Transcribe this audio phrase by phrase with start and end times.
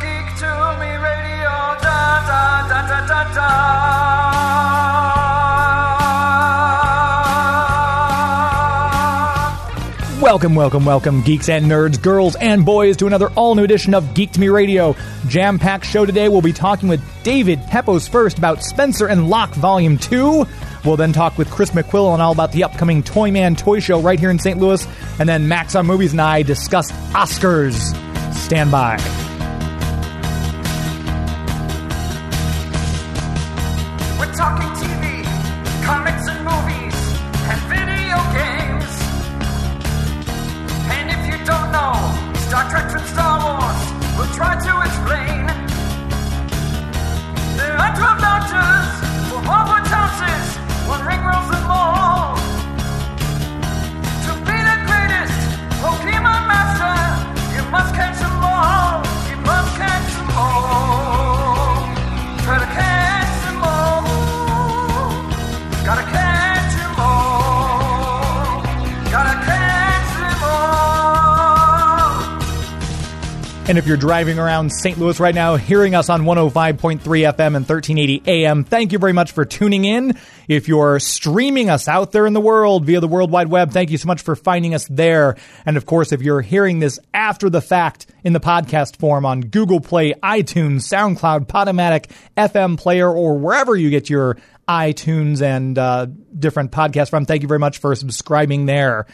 [0.00, 3.46] Geek to me radio da da da da da da
[10.36, 14.12] Welcome, welcome, welcome, geeks and nerds, girls and boys, to another all new edition of
[14.12, 14.94] Geek to Me Radio.
[15.28, 16.28] Jam packed show today.
[16.28, 20.46] We'll be talking with David Pepose first about Spencer and Locke Volume 2.
[20.84, 24.30] We'll then talk with Chris McQuillen all about the upcoming Toyman Toy Show right here
[24.30, 24.60] in St.
[24.60, 24.86] Louis.
[25.18, 27.94] And then Max on Movies and I discuss Oscars.
[28.34, 29.25] Stand by.
[73.68, 74.96] And if you're driving around St.
[74.96, 79.32] Louis right now, hearing us on 105.3 FM and 1380 AM, thank you very much
[79.32, 80.16] for tuning in.
[80.46, 83.90] If you're streaming us out there in the world via the World Wide Web, thank
[83.90, 85.34] you so much for finding us there.
[85.64, 89.40] And of course, if you're hearing this after the fact in the podcast form on
[89.40, 94.36] Google Play, iTunes, SoundCloud, Podomatic, FM Player, or wherever you get your
[94.68, 96.06] iTunes and uh,
[96.38, 99.06] different podcasts from, thank you very much for subscribing there.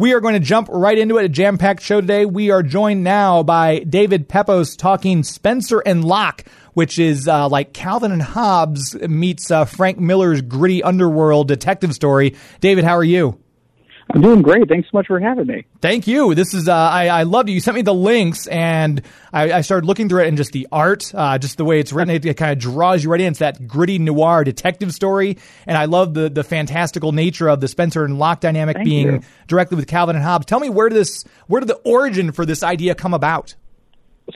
[0.00, 1.24] We are going to jump right into it.
[1.24, 2.24] A jam packed show today.
[2.24, 7.72] We are joined now by David Pepose talking Spencer and Locke, which is uh, like
[7.72, 12.36] Calvin and Hobbes meets uh, Frank Miller's gritty underworld detective story.
[12.60, 13.40] David, how are you?
[14.10, 14.68] I'm doing great.
[14.68, 15.64] Thanks so much for having me.
[15.82, 16.34] Thank you.
[16.34, 17.52] This is uh, I, I loved it.
[17.52, 20.66] You sent me the links, and I, I started looking through it, and just the
[20.72, 23.28] art, uh, just the way it's written, it, it kind of draws you right in.
[23.28, 27.68] It's that gritty noir detective story, and I love the the fantastical nature of the
[27.68, 29.20] Spencer and Locke dynamic Thank being you.
[29.46, 30.46] directly with Calvin and Hobbes.
[30.46, 33.54] Tell me where did this where did the origin for this idea come about?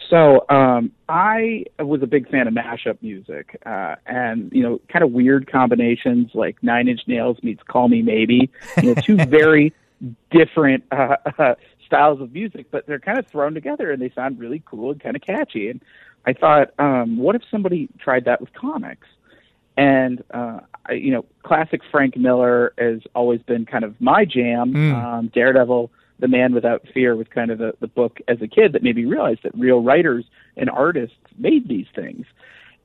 [0.09, 5.05] So, um, I was a big fan of mashup music, uh, and you know, kind
[5.05, 8.51] of weird combinations like Nine Inch Nails meets Call Me Maybe.
[8.83, 9.75] You know, two very
[10.31, 11.55] different uh, uh,
[11.87, 15.01] styles of music, but they're kind of thrown together and they sound really cool and
[15.01, 15.69] kind of catchy.
[15.69, 15.83] And
[16.25, 19.07] I thought, um, what if somebody tried that with comics?
[19.77, 24.73] And uh, I, you know, classic Frank Miller has always been kind of my jam.
[24.95, 25.91] Um, Daredevil,
[26.23, 28.95] The Man Without Fear, was kind of the, the book as a kid that made
[28.95, 30.25] me realize that real writers
[30.57, 32.27] and artists made these things.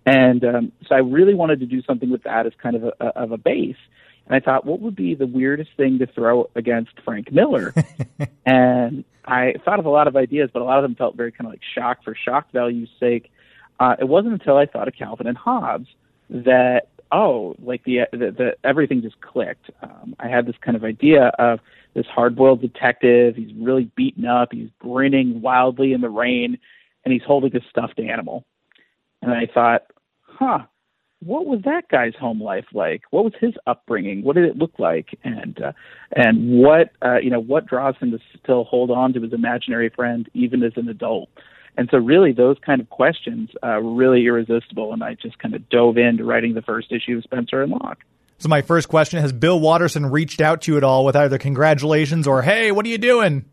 [0.07, 2.93] And um, so I really wanted to do something with that as kind of a,
[2.99, 3.77] a, of a base.
[4.25, 7.75] And I thought, what would be the weirdest thing to throw against Frank Miller?
[8.45, 11.31] and I thought of a lot of ideas, but a lot of them felt very
[11.31, 13.31] kind of like shock for shock value's sake.
[13.79, 15.89] Uh, it wasn't until I thought of Calvin and Hobbes
[16.31, 19.69] that oh, like the the, the everything just clicked.
[19.83, 21.59] Um, I had this kind of idea of
[21.97, 23.35] this hard-boiled detective.
[23.35, 24.50] He's really beaten up.
[24.52, 26.59] He's grinning wildly in the rain,
[27.03, 28.46] and he's holding a stuffed animal.
[29.24, 29.88] And I thought,
[30.22, 30.59] huh,
[31.25, 33.02] what was that guy's home life like?
[33.09, 34.24] What was his upbringing?
[34.24, 35.18] What did it look like?
[35.24, 35.72] And uh,
[36.16, 39.90] and what uh, you know what draws him to still hold on to his imaginary
[39.90, 41.29] friend even as an adult?
[41.78, 45.56] And so, really, those kind of questions uh, were really irresistible, and I just kind
[45.56, 48.03] of dove into writing the first issue of Spencer and Locke.
[48.39, 51.37] So my first question: Has Bill Watterson reached out to you at all with either
[51.37, 53.45] congratulations or hey, what are you doing?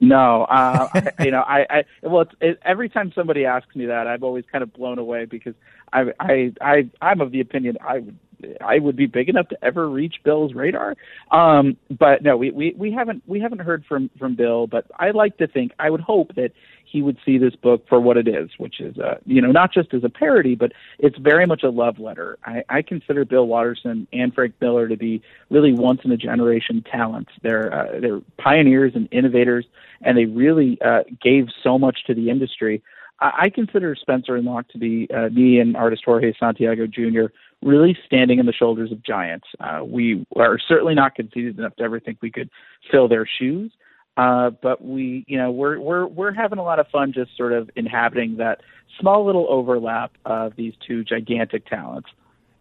[0.00, 0.88] No, uh,
[1.20, 4.44] you know, I, I well, it's, it, every time somebody asks me that, I'm always
[4.50, 5.54] kind of blown away because
[5.92, 8.18] I, I, I, I'm of the opinion I would,
[8.60, 10.94] I would be big enough to ever reach Bill's radar.
[11.30, 14.66] Um, but no, we, we, we haven't, we haven't heard from from Bill.
[14.66, 16.52] But I like to think, I would hope that
[16.90, 19.72] he would see this book for what it is, which is, uh, you know, not
[19.72, 22.38] just as a parody, but it's very much a love letter.
[22.44, 26.82] I, I consider Bill Watterson and Frank Miller to be really once in a generation
[26.90, 27.30] talents.
[27.42, 29.66] They're uh, they're pioneers and innovators,
[30.02, 32.82] and they really uh, gave so much to the industry.
[33.20, 37.26] I, I consider Spencer and Locke to be uh, me and artist Jorge Santiago Jr.
[37.62, 39.46] really standing on the shoulders of giants.
[39.58, 42.50] Uh, we are certainly not conceited enough to ever think we could
[42.90, 43.72] fill their shoes.
[44.16, 47.52] Uh, but we, you know, we're we're we're having a lot of fun just sort
[47.52, 48.60] of inhabiting that
[49.00, 52.08] small little overlap of these two gigantic talents.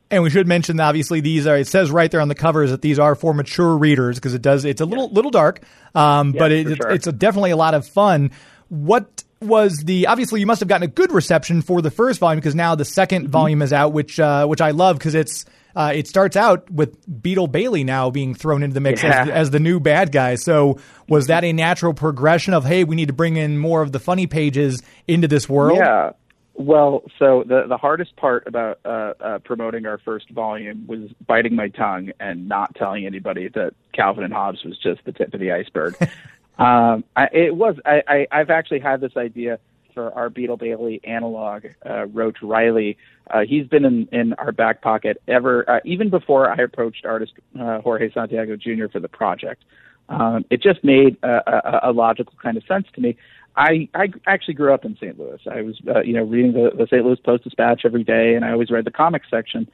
[0.10, 1.58] And we should mention, obviously, these are.
[1.58, 4.42] It says right there on the covers that these are for mature readers because it
[4.42, 4.66] does.
[4.66, 5.62] It's a little little dark,
[5.96, 6.92] um, Yeah, but it, for it's, sure.
[6.92, 8.32] it's a, definitely a lot of fun.
[8.70, 12.40] What was the obviously you must have gotten a good reception for the first volume
[12.40, 13.28] because now the 2nd Mm-hmm.
[13.28, 15.46] volume is out, which uh, which I love because it's
[15.76, 19.22] uh, it starts out with Beetle Bailey now being thrown into the mix Yeah.
[19.24, 20.36] as, as the new bad guy.
[20.36, 23.92] So was that a natural progression of hey, we need to bring in more of
[23.92, 25.78] the funny pages into this world?
[25.78, 26.12] Yeah.
[26.60, 31.56] Well, so the the hardest part about uh, uh, promoting our first volume was biting
[31.56, 35.40] my tongue and not telling anybody that Calvin and Hobbes was just the tip of
[35.40, 35.96] the iceberg.
[36.58, 37.76] um, I, it was.
[37.86, 39.60] I, I, I've actually had this idea
[39.94, 42.98] for our Beetle Bailey analog, uh, Roach Riley.
[43.32, 47.34] Uh, he's been in, in our back pocket ever, uh, even before I approached artist
[47.60, 48.86] uh, Jorge Santiago Jr.
[48.92, 49.64] for the project.
[50.10, 53.18] Um, it just made a, a, a logical kind of sense to me.
[53.56, 55.20] I, I actually grew up in St.
[55.20, 55.40] Louis.
[55.50, 57.04] I was, uh, you know, reading the, the St.
[57.04, 59.68] Louis Post Dispatch every day, and I always read the comics section,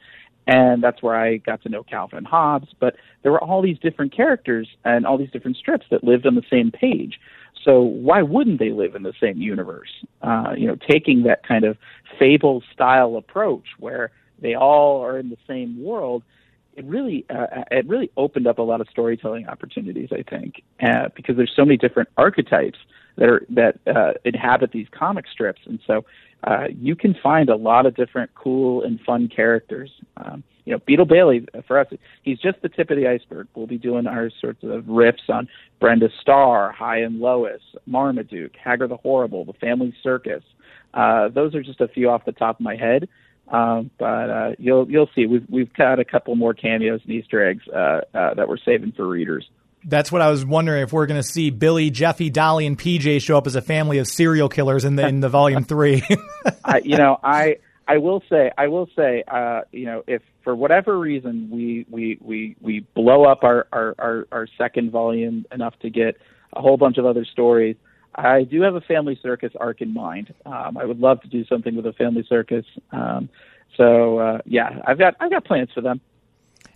[0.46, 2.68] and that's where I got to know Calvin and Hobbes.
[2.78, 6.34] But there were all these different characters and all these different strips that lived on
[6.34, 7.18] the same page.
[7.64, 9.90] So why wouldn't they live in the same universe?
[10.22, 11.78] Uh, you know, taking that kind of
[12.18, 14.10] fable style approach where
[14.40, 16.22] they all are in the same world
[16.76, 20.08] it really uh, it really opened up a lot of storytelling opportunities.
[20.12, 22.78] I think uh, because there's so many different archetypes
[23.16, 26.04] that are that uh, inhabit these comic strips, and so
[26.44, 29.90] uh, you can find a lot of different cool and fun characters.
[30.16, 31.86] Um, you know, Beetle Bailey uh, for us,
[32.22, 33.48] he's just the tip of the iceberg.
[33.54, 35.48] We'll be doing our sorts of riffs on
[35.80, 40.42] Brenda Starr, Hi and Lois, Marmaduke, Hagar the Horrible, The Family Circus.
[40.92, 43.08] Uh, those are just a few off the top of my head.
[43.48, 47.46] Um, but uh, you'll you'll see we've we've got a couple more cameos and Easter
[47.46, 49.46] eggs uh, uh, that we're saving for readers.
[49.86, 53.20] That's what I was wondering if we're going to see Billy, Jeffy, Dolly, and PJ
[53.20, 56.02] show up as a family of serial killers in the in the volume three.
[56.64, 60.54] I, you know, I I will say I will say uh, you know if for
[60.54, 65.78] whatever reason we we we we blow up our our our, our second volume enough
[65.80, 66.16] to get
[66.54, 67.76] a whole bunch of other stories.
[68.14, 70.32] I do have a family circus arc in mind.
[70.46, 72.64] Um, I would love to do something with a family circus.
[72.92, 73.28] Um,
[73.76, 76.00] so uh, yeah, I've got I've got plans for them.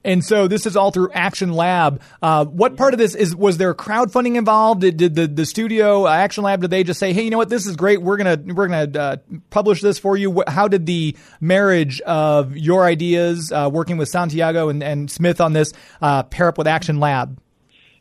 [0.05, 2.01] And so this is all through Action Lab.
[2.23, 4.81] Uh, what part of this is was there crowdfunding involved?
[4.81, 7.37] Did, did the the studio uh, Action Lab did they just say, hey, you know
[7.37, 9.17] what, this is great, we're gonna we're gonna uh,
[9.51, 10.43] publish this for you?
[10.47, 15.53] How did the marriage of your ideas, uh, working with Santiago and, and Smith on
[15.53, 17.39] this, uh, pair up with Action Lab?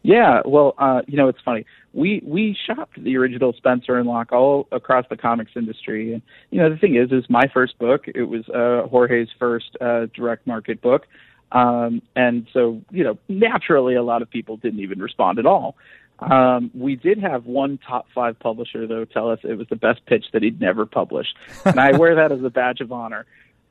[0.03, 1.65] Yeah, well, uh, you know, it's funny.
[1.93, 6.61] We we shopped the original Spencer and Locke all across the comics industry, and you
[6.61, 8.03] know, the thing is, is my first book.
[8.07, 8.45] It was
[8.89, 9.75] Jorge's first
[10.13, 11.07] direct market book,
[11.51, 15.75] um, and so you know, naturally, a lot of people didn't even respond at all.
[16.19, 20.05] Um, we did have one top five publisher though tell us it was the best
[20.07, 21.35] pitch that he'd never published,
[21.65, 23.25] and I wear that as a badge of honor.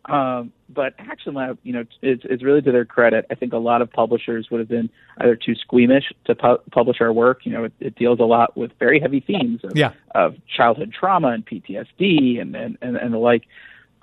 [0.08, 3.26] Um, but Action Lab, you know, it's, it's really to their credit.
[3.28, 4.88] I think a lot of publishers would have been
[5.18, 7.40] either too squeamish to pu- publish our work.
[7.44, 9.94] You know, it, it deals a lot with very heavy themes of, Yeah.
[10.14, 13.42] of childhood trauma and PTSD and and, and, and the like,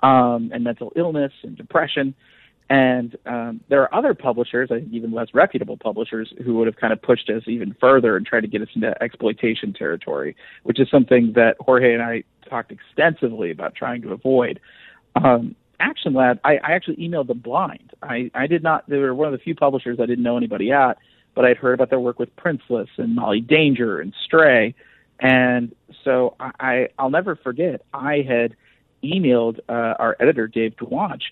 [0.02, 2.14] um, and mental illness and depression.
[2.70, 6.76] And um, there are other publishers, I think even less reputable publishers, who would have
[6.76, 10.80] kind of pushed us even further and tried to get us into exploitation territory, which
[10.80, 14.60] is something that Jorge and I talked extensively about trying to avoid.
[15.16, 17.92] Um, Action Lab, I, I actually emailed them blind.
[18.02, 20.72] I, I did not, they were one of the few publishers I didn't know anybody
[20.72, 20.96] at,
[21.34, 24.74] but I'd heard about their work with Princeless and Molly Danger and Stray.
[25.20, 28.56] And so I, I I'll never forget, I had
[29.02, 31.22] emailed uh, our editor, Dave Dwonch.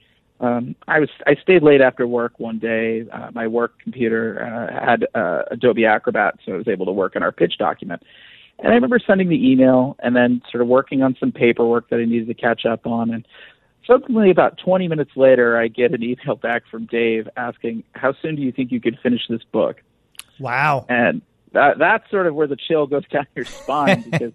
[0.43, 3.07] Um, I was I stayed late after work one day.
[3.11, 7.15] Uh, my work computer uh, had uh, Adobe Acrobat, so I was able to work
[7.15, 8.03] on our pitch document.
[8.59, 12.01] And I remember sending the email and then sort of working on some paperwork that
[12.01, 13.15] I needed to catch up on.
[13.15, 13.27] And
[13.87, 18.35] suddenly, about 20 minutes later, I get an email back from Dave asking, "How soon
[18.35, 19.81] do you think you could finish this book?"
[20.41, 20.87] Wow.
[20.89, 21.23] and
[21.53, 24.33] that that's sort of where the chill goes down your spine because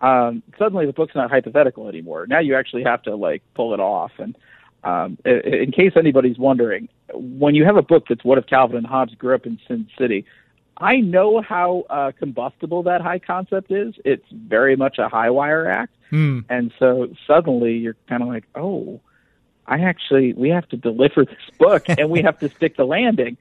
[0.00, 2.26] um, suddenly the book's not hypothetical anymore.
[2.26, 4.12] Now you actually have to like pull it off.
[4.18, 4.36] And
[4.84, 8.86] um, in case anybody's wondering, when you have a book that's what if Calvin and
[8.86, 10.24] Hobbes grew up in Sin City,
[10.78, 13.94] I know how uh, combustible that high concept is.
[14.04, 16.40] It's very much a high wire act, Hmm.
[16.48, 19.00] and so suddenly you're kind of like, oh,
[19.66, 23.36] I actually we have to deliver this book and we have to stick the landing.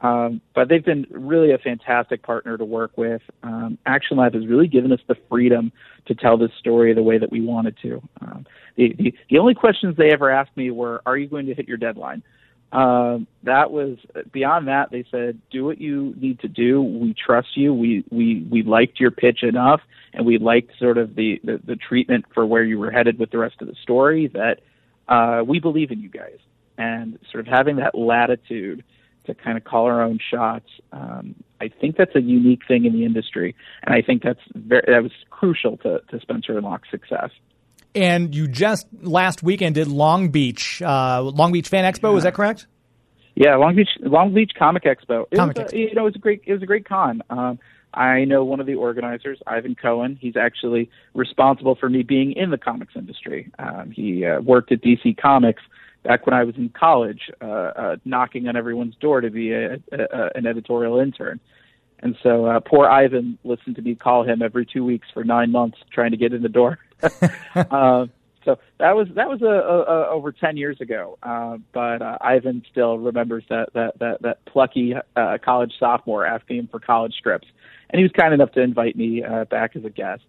[0.00, 3.22] Um, but they've been really a fantastic partner to work with.
[3.42, 5.72] Um, Action Lab has really given us the freedom
[6.06, 8.00] to tell this story the way that we wanted to.
[8.20, 11.54] Um, the, the the only questions they ever asked me were, "Are you going to
[11.54, 12.22] hit your deadline?"
[12.70, 13.96] Um, that was
[14.30, 14.90] beyond that.
[14.92, 16.80] They said, "Do what you need to do.
[16.80, 17.74] We trust you.
[17.74, 19.80] We we we liked your pitch enough,
[20.12, 23.32] and we liked sort of the the, the treatment for where you were headed with
[23.32, 24.28] the rest of the story.
[24.28, 24.60] That
[25.08, 26.38] uh, we believe in you guys."
[26.80, 28.84] And sort of having that latitude
[29.28, 30.68] to kind of call our own shots.
[30.92, 33.54] Um, I think that's a unique thing in the industry,
[33.84, 37.30] and I think that's very, that was crucial to, to Spencer and Locke's success.
[37.94, 42.16] And you just last weekend did Long Beach, uh, Long Beach Fan Expo.
[42.16, 42.66] Is that correct?
[43.34, 45.26] Yeah, Long Beach Long Beach Comic Expo.
[45.30, 45.78] It Comic was a, Expo.
[45.78, 47.22] You know, it was a great it was a great con.
[47.30, 47.58] Um,
[47.94, 50.18] I know one of the organizers, Ivan Cohen.
[50.20, 53.50] He's actually responsible for me being in the comics industry.
[53.58, 55.62] Um, he uh, worked at DC Comics
[56.08, 59.74] back when I was in college, uh, uh, knocking on everyone's door to be a,
[59.74, 61.38] a, a, an editorial intern.
[62.00, 65.52] And so uh, poor Ivan listened to me call him every two weeks for nine
[65.52, 66.78] months, trying to get in the door.
[67.02, 68.06] uh,
[68.44, 71.18] so that was that was a, a, a over ten years ago.
[71.22, 76.56] Uh, but uh, Ivan still remembers that that that, that plucky uh, college sophomore asking
[76.56, 77.48] him for college strips,
[77.90, 80.22] and he was kind enough to invite me uh, back as a guest.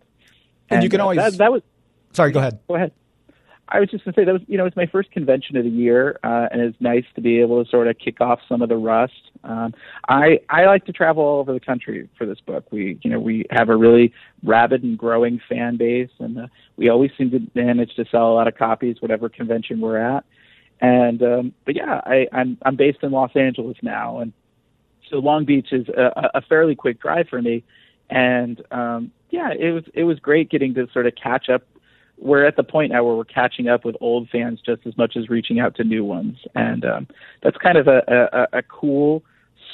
[0.70, 1.62] And you can uh, always- that, that was
[2.12, 2.60] Sorry, go ahead.
[2.68, 2.92] go ahead.
[3.72, 5.64] I was just going to say that was, you know, it's my first convention of
[5.64, 8.62] the year, uh, and it's nice to be able to sort of kick off some
[8.62, 9.32] of the rust.
[9.44, 9.74] Um,
[10.08, 12.66] I I like to travel all over the country for this book.
[12.72, 16.48] We, you know, we have a really rabid and growing fan base, and uh,
[16.78, 20.26] we always seem to manage to sell a lot of copies, whatever convention we're at.
[20.82, 24.34] And um, but yeah, I, I'm I'm based in Los Angeles now, and
[25.10, 27.64] so Long Beach is a, a fairly quick drive for me.
[28.10, 31.64] And um, yeah, it was it was great getting to sort of catch up
[32.20, 35.16] we're at the point now where we're catching up with old fans just as much
[35.16, 37.08] as reaching out to new ones, and um,
[37.42, 39.24] that's kind of a, a, a cool,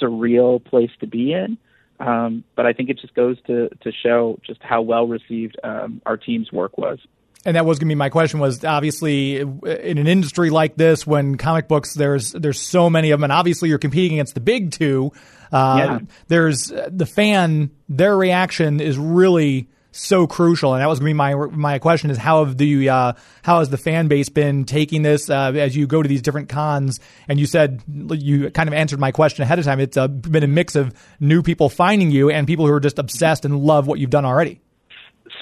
[0.01, 1.57] surreal place to be in.
[1.99, 6.01] Um, but I think it just goes to to show just how well received um,
[6.05, 6.99] our team's work was.
[7.45, 8.39] And that was going to be my question.
[8.39, 13.19] Was obviously in an industry like this, when comic books there's there's so many of
[13.19, 15.11] them, and obviously you're competing against the big two.
[15.51, 15.99] Uh, Yeah.
[16.27, 21.17] There's the fan, their reaction is really so crucial, and that was going to be
[21.17, 25.01] my my question: is how have the uh, how has the fan base been taking
[25.01, 26.99] this uh, as you go to these different cons?
[27.27, 29.79] And you said you kind of answered my question ahead of time.
[29.79, 32.99] It's uh, been a mix of new people finding you and people who are just
[32.99, 34.59] obsessed and love what you've done already.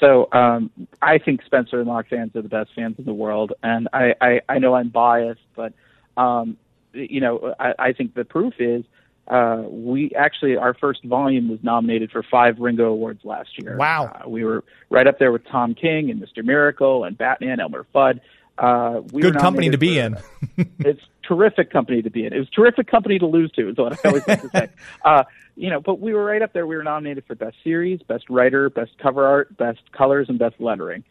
[0.00, 0.70] So um,
[1.02, 4.14] I think Spencer and Locke fans are the best fans in the world, and I,
[4.20, 5.72] I, I know I'm biased, but
[6.16, 6.56] um,
[6.92, 8.84] you know I, I think the proof is
[9.28, 13.76] uh, we actually our first volume was nominated for five Ringo Awards last year.
[13.76, 14.06] Wow.
[14.06, 16.44] Uh, we were right up there with Tom King and Mr.
[16.44, 18.20] Miracle and Batman, Elmer Fudd.
[18.58, 20.16] Uh, we Good company to be for- in.
[20.80, 22.32] it's terrific company to be in.
[22.32, 24.68] It was terrific company to lose to, is what I always like to say.
[25.04, 25.24] Uh,
[25.56, 26.66] you know, but we were right up there.
[26.66, 30.56] We were nominated for best series, best writer, best cover art, best colors, and best
[30.58, 31.04] lettering.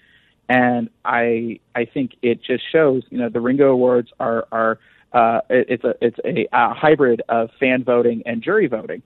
[0.49, 3.03] And I I think it just shows.
[3.09, 4.79] You know, the Ringo Awards are are
[5.13, 9.01] uh, it, it's a it's a, a hybrid of fan voting and jury voting.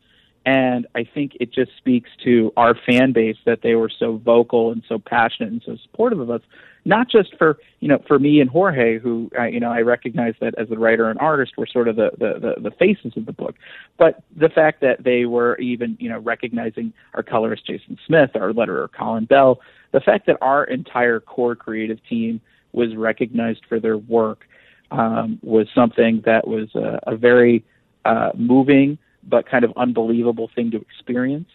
[0.46, 4.72] And I think it just speaks to our fan base that they were so vocal
[4.72, 6.42] and so passionate and so supportive of us,
[6.86, 10.36] not just for you know for me and Jorge, who uh, you know I recognize
[10.40, 13.26] that as a writer and artist, we're sort of the, the the the faces of
[13.26, 13.56] the book,
[13.98, 18.54] but the fact that they were even you know recognizing our colorist Jason Smith, our
[18.54, 19.60] letterer Colin Bell,
[19.92, 22.40] the fact that our entire core creative team
[22.72, 24.46] was recognized for their work
[24.92, 27.64] um, was something that was a, a very
[28.06, 31.50] uh, moving but kind of unbelievable thing to experience.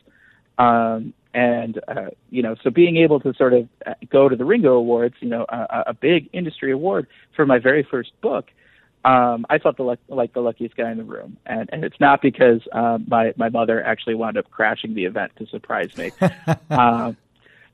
[0.58, 4.44] Um, and uh, you know, so being able to sort of uh, go to the
[4.44, 8.50] Ringo Awards, you know, a, a big industry award for my very first book,
[9.04, 11.38] um, I felt the, like the luckiest guy in the room.
[11.46, 15.32] And and it's not because um, my my mother actually wound up crashing the event
[15.36, 16.12] to surprise me.
[16.70, 17.16] um,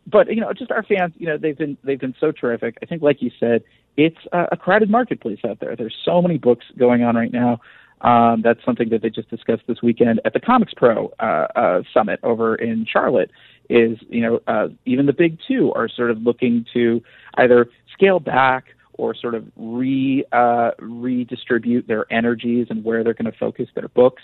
[0.06, 2.78] but you know, just our fans, you know, they've been they've been so terrific.
[2.80, 3.64] I think, like you said,
[3.96, 5.74] it's a, crowded marketplace out there.
[5.76, 7.60] There's so many books going on right now.
[8.00, 11.82] Um, that's something that they just discussed this weekend at the Comics Pro uh, uh,
[11.92, 13.30] Summit over in Charlotte.
[13.68, 17.02] Is you know uh, even the big two are sort of looking to
[17.34, 18.66] either scale back
[18.98, 23.88] or sort of re uh, redistribute their energies and where they're going to focus their
[23.88, 24.22] books.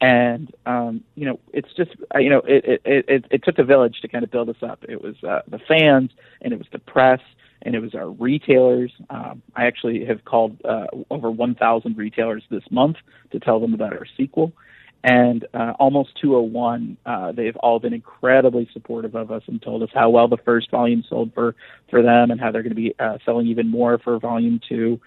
[0.00, 3.58] And um, you know, it's just uh, you know, it, it it it it took
[3.58, 4.84] a village to kind of build us up.
[4.88, 7.20] It was uh, the fans, and it was the press,
[7.62, 8.92] and it was our retailers.
[9.10, 12.96] Um, I actually have called uh, over 1,000 retailers this month
[13.32, 14.52] to tell them about our sequel.
[15.04, 19.90] And uh, almost 201, uh, they've all been incredibly supportive of us and told us
[19.94, 21.54] how well the first volume sold for
[21.88, 25.00] for them, and how they're going to be uh, selling even more for volume two.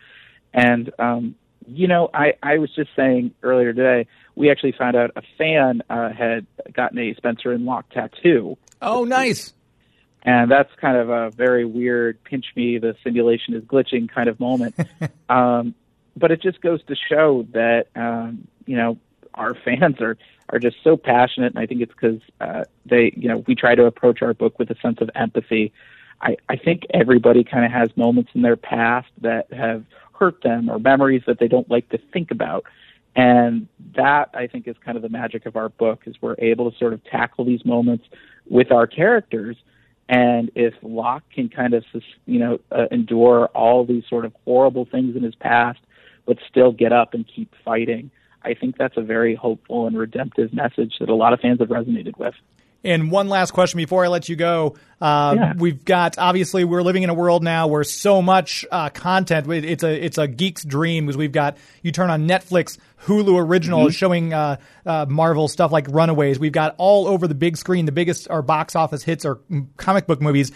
[0.54, 1.36] And um,
[1.68, 5.84] you know, I I was just saying earlier today, we actually found out a fan
[5.90, 9.54] uh, had gotten a Spencer and Locke tattoo Oh, nice.
[10.24, 14.40] And that's kind of a very weird pinch me the simulation is glitching kind of
[14.40, 14.76] moment.
[15.30, 15.76] Um,
[16.18, 18.98] but it just goes to show that um, you know
[19.34, 20.18] our fans are
[20.50, 21.54] are just so passionate.
[21.54, 24.60] And i think it's because uh, they you know we try to approach our book
[24.60, 25.72] with a sense of empathy.
[26.22, 30.70] I i think everybody kind of has moments in their past that have hurt them
[30.70, 32.66] or memories that they don't like to think about.
[33.16, 36.72] And that I think is kind of the magic of our book is we're able
[36.72, 38.06] to sort of tackle these moments
[38.48, 39.58] with our characters.
[40.12, 41.86] And if Locke can kind of,
[42.26, 45.80] you know, uh, endure all these sort of horrible things in his past,
[46.26, 48.12] but still get up and keep fighting,
[48.44, 51.70] I think that's a very hopeful and redemptive message that a lot of fans have
[51.70, 52.34] resonated with.
[52.84, 54.76] And one last question before I let you go.
[55.00, 55.54] Uh, Yeah.
[55.56, 59.48] We've got obviously we're living in a world now where so much uh, content.
[59.52, 63.88] It's a it's a geek's dream because we've got you turn on Netflix, Hulu original
[63.88, 66.40] is showing uh, uh, Marvel stuff like Runaways.
[66.40, 67.86] We've got all over the big screen.
[67.86, 70.52] The biggest our box office hits are mm, comic book movies.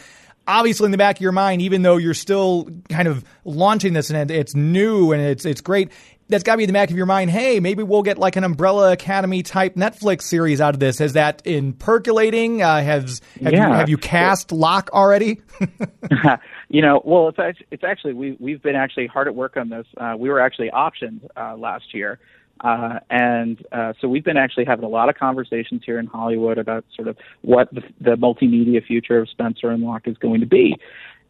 [0.48, 4.12] Obviously, in the back of your mind, even though you're still kind of launching this
[4.12, 5.90] and it's new and it's it's great,
[6.28, 7.30] that's got to be in the back of your mind.
[7.30, 11.00] Hey, maybe we'll get like an Umbrella Academy type Netflix series out of this.
[11.00, 12.62] Is that in percolating?
[12.62, 15.42] Uh, has have you have you cast Locke already?
[16.70, 19.70] you know, well, it's actually, it's actually we we've been actually hard at work on
[19.70, 19.86] this.
[19.98, 22.20] Uh, we were actually optioned uh, last year,
[22.62, 26.58] uh, and uh, so we've been actually having a lot of conversations here in Hollywood
[26.58, 30.48] about sort of what the, the multimedia future of Spencer and Locke is going to
[30.48, 30.76] be.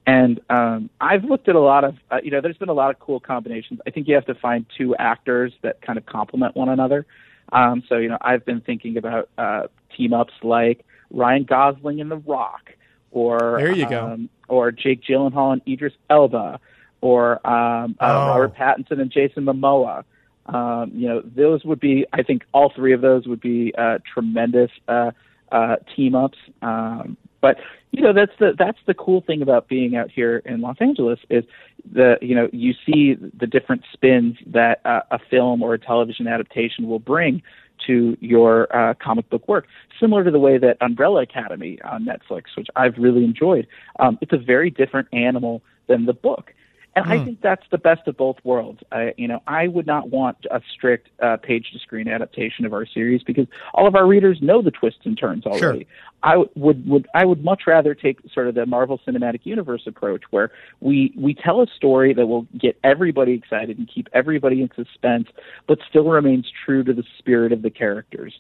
[0.08, 2.92] And um, I've looked at a lot of, uh, you know, there's been a lot
[2.92, 3.80] of cool combinations.
[3.88, 7.06] I think you have to find two actors that kind of complement one another.
[7.52, 9.64] Um, so, you know, I've been thinking about uh,
[9.96, 12.74] team ups like Ryan Gosling and The Rock,
[13.12, 14.06] or There you go.
[14.14, 16.60] um, or Jake Gyllenhaal and Idris Elba,
[17.02, 18.28] or um, uh, Oh.
[18.40, 20.04] Robert Pattinson and Jason Momoa.
[20.48, 22.06] Um, you know, those would be.
[22.14, 25.12] I think all three of those would be uh, tremendous uh,
[25.52, 26.38] uh, team ups.
[26.62, 27.58] Um, but
[27.92, 31.20] you know, that's the that's the cool thing about being out here in Los Angeles
[31.30, 31.46] is
[31.90, 36.28] the you know you see the different spins that uh, a film or a television
[36.28, 37.42] adaptation will bring
[37.88, 39.68] to your uh, comic book work,
[40.00, 43.68] similar to the way that Umbrella Academy on Netflix, which I've really enjoyed.
[44.00, 46.54] Um, it's a very different animal than the book.
[46.96, 48.80] And I think that's the best of both worlds.
[48.90, 53.22] I, you know, I would not want a strict uh, page-to-screen adaptation of our series
[53.22, 55.88] because all of our readers know the twists and turns already.
[56.24, 60.24] I would would I would much rather take sort of the Marvel Cinematic Universe approach
[60.32, 64.70] where we we tell a story that will get everybody excited and keep everybody in
[64.74, 65.28] suspense,
[65.68, 68.34] but still remains true to the spirit of the characters.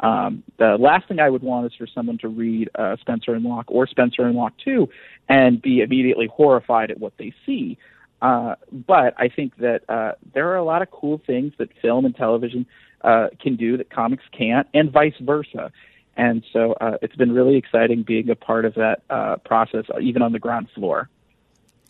[0.00, 3.44] Um, the last thing I would want is for someone to read uh, Spencer and
[3.44, 4.88] Locke or Spencer and Locke 2
[5.28, 7.78] and be immediately horrified at what they see.
[8.22, 8.54] Uh,
[8.86, 12.14] but I think that uh, there are a lot of cool things that film and
[12.14, 12.64] television
[13.02, 15.72] uh, can do that comics can't, and vice versa.
[16.16, 20.22] And so uh, it's been really exciting being a part of that uh, process, even
[20.22, 21.08] on the ground floor.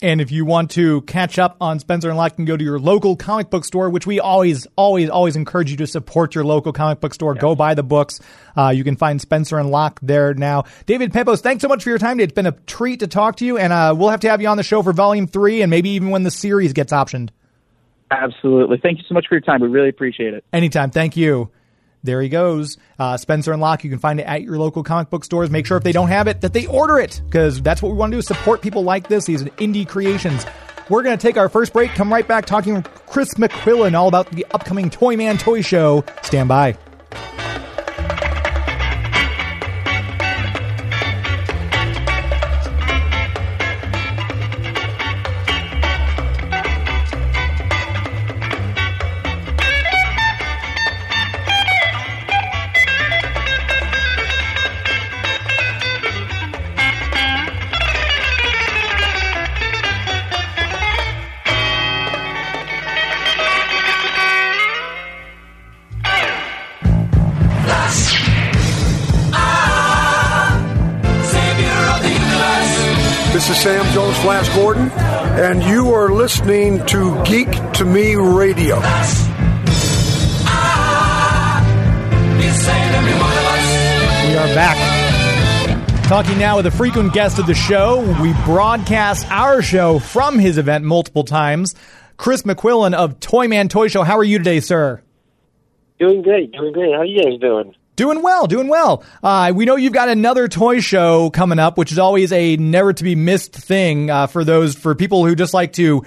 [0.02, 2.64] And if you want to catch up on Spencer and Locke, you can go to
[2.64, 6.44] your local comic book store, which we always, always, always encourage you to support your
[6.44, 7.34] local comic book store.
[7.34, 8.18] Go buy the books.
[8.56, 10.64] Uh, you can find Spencer and Locke there now.
[10.86, 12.18] David Pepose, thanks so much for your time.
[12.18, 14.48] It's been a treat to talk to you, and uh, we'll have to have you
[14.48, 17.30] on the show for Volume Three, and maybe even when the series gets optioned.
[18.10, 18.78] Absolutely.
[18.82, 19.60] Thank you so much for your time.
[19.60, 20.44] We really appreciate it.
[20.52, 20.90] Anytime.
[20.90, 21.50] Thank you.
[22.02, 22.78] There he goes.
[22.98, 23.84] Uh, Spencer and Locke.
[23.84, 25.50] You can find it at your local comic book stores.
[25.50, 27.98] Make sure if they don't have it, that they order it because that's what we
[27.98, 29.26] want to do support people like this.
[29.26, 30.44] These indie creations.
[30.88, 31.90] We're going to take our first break.
[31.92, 36.04] Come right back talking with Chris McQuillen all about the upcoming Toy Man Toy Show.
[36.22, 36.76] Stand by.
[76.52, 78.76] Listening to Geek to Me Radio.
[78.76, 78.82] We
[84.36, 84.76] are back.
[86.08, 88.02] Talking now with a frequent guest of the show.
[88.20, 91.74] We broadcast our show from his event multiple times.
[92.18, 94.02] Chris McQuillen of Toy Man Toy Show.
[94.02, 95.00] How are you today, sir?
[95.98, 96.92] Doing great, doing great.
[96.92, 97.74] How are you guys doing?
[98.02, 99.04] Doing well, doing well.
[99.22, 102.92] Uh, we know you've got another toy show coming up, which is always a never
[102.92, 106.02] to be missed thing uh, for those for people who just like to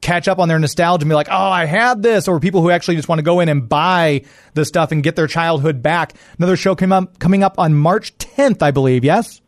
[0.00, 2.70] catch up on their nostalgia and be like, "Oh, I had this," or people who
[2.70, 6.14] actually just want to go in and buy the stuff and get their childhood back.
[6.36, 9.04] Another show came up coming up on March 10th, I believe.
[9.04, 9.40] Yes.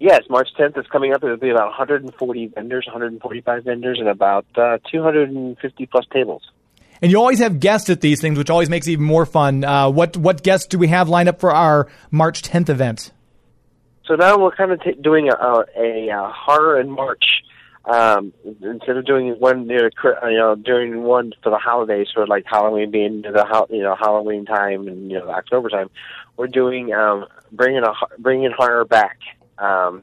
[0.00, 1.22] Yes, March 10th is coming up.
[1.22, 6.42] It'll be about 140 vendors, 145 vendors, and about uh, 250 plus tables.
[7.02, 9.64] And you always have guests at these things, which always makes it even more fun.
[9.64, 13.12] Uh, what what guests do we have lined up for our March 10th event?
[14.06, 17.24] So now we're kind of t- doing a, a, a uh, horror and March
[17.86, 22.44] um, instead of doing one Chri- you know doing one for the holidays for like
[22.46, 25.90] Halloween being the you know Halloween time and you know October time,
[26.36, 29.18] we're doing um, bringing a bringing horror back.
[29.58, 30.02] Um,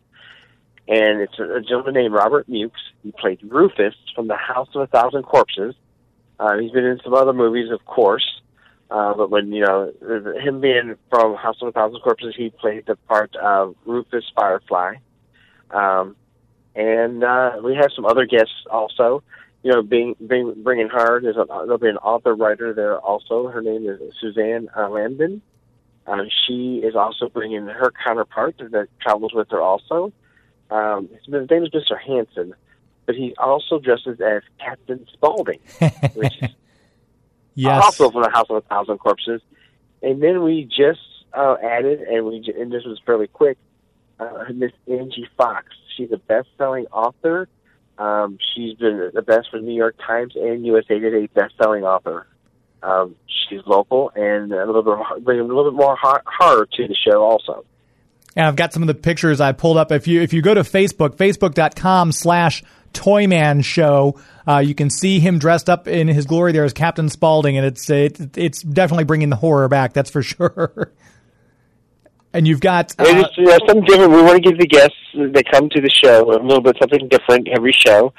[0.87, 2.81] and it's a, a gentleman named Robert Mukes.
[3.03, 5.73] He played Rufus from The House of a Thousand Corpses.
[6.41, 8.41] Uh, he's been in some other movies, of course.
[8.89, 9.93] Uh, but when you know
[10.43, 14.95] him being from House of a Thousand Corpses, he played the part of Rufus Firefly.
[15.69, 16.15] Um,
[16.75, 19.23] and uh, we have some other guests also.
[19.63, 21.21] You know, being, being bringing her.
[21.21, 23.47] There's a, there'll be an author writer there also.
[23.47, 25.41] Her name is Suzanne uh, Lambden.
[26.07, 30.11] Uh, she is also bringing her counterpart that travels with her also.
[30.71, 31.99] Um, his name is Mr.
[32.03, 32.55] Hanson,
[33.05, 35.59] but he also dresses as Captain Spaulding,
[36.13, 36.49] which is
[37.53, 37.83] Yes.
[37.83, 39.41] also from the House of a Thousand Corpses.
[40.01, 41.01] And then we just
[41.33, 43.57] uh, added, and we j- and this was fairly quick,
[44.19, 45.67] uh, Miss Angie Fox.
[45.97, 47.49] She's a best-selling author.
[47.97, 52.25] Um, she's been the best for New York Times and USA Today best-selling author.
[52.81, 53.15] Um,
[53.49, 56.95] she's local and a little bit bringing a little bit more hor- horror to the
[56.95, 57.63] show also.
[58.35, 59.91] And I've got some of the pictures I pulled up.
[59.91, 65.19] If you if you go to Facebook, facebook.com slash Toyman Show, uh, you can see
[65.19, 69.03] him dressed up in his glory there as Captain Spaulding, and it's it, it's definitely
[69.03, 69.93] bringing the horror back.
[69.93, 70.91] That's for sure.
[72.33, 74.11] and you've got uh, is you know, something different.
[74.11, 77.07] We want to give the guests that come to the show a little bit something
[77.09, 78.13] different every show.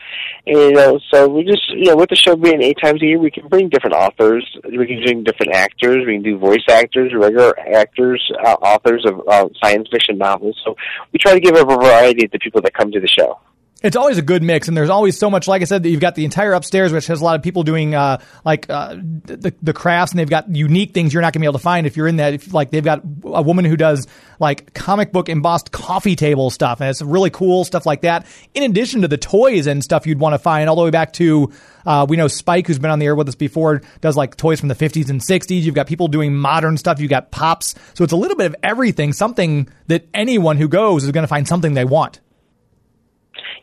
[0.47, 3.07] And, you know, so we just you know, with the show being eight times a
[3.07, 4.47] year, we can bring different authors.
[4.65, 6.05] We can bring different actors.
[6.07, 10.61] We can do voice actors, regular actors, uh, authors of uh, science fiction novels.
[10.65, 10.77] So
[11.13, 13.39] we try to give a variety to the people that come to the show.
[13.83, 15.49] It's always a good mix, and there's always so much.
[15.49, 17.65] Like I said, that you've got the entire upstairs, which has a lot of people
[17.65, 21.41] doing uh, like uh, the the crafts, and they've got unique things you're not going
[21.41, 22.35] to be able to find if you're in that.
[22.35, 24.07] If, like they've got a woman who does
[24.39, 28.27] like comic book embossed coffee table stuff, and it's really cool stuff like that.
[28.55, 31.13] In addition to the toys and stuff you'd want to find, all the way back
[31.15, 31.53] to
[31.85, 34.61] uh, we know Spike, who's been on the air with us before, does like toys
[34.61, 35.63] from the 50s and 60s.
[35.63, 37.01] You've got people doing modern stuff.
[37.01, 39.13] You've got pops, so it's a little bit of everything.
[39.13, 42.21] Something that anyone who goes is going to find something they want.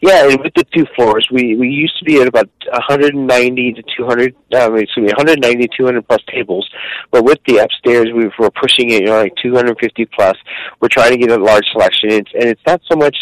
[0.02, 4.36] Yeah, with the two floors, we we used to be at about 190 to 200,
[4.56, 6.70] um, excuse me, 190 200 plus tables,
[7.12, 10.36] but with the upstairs, we we're pushing it, you know, like 250 plus.
[10.82, 13.16] We're trying to get a large selection, it's, and it's not so much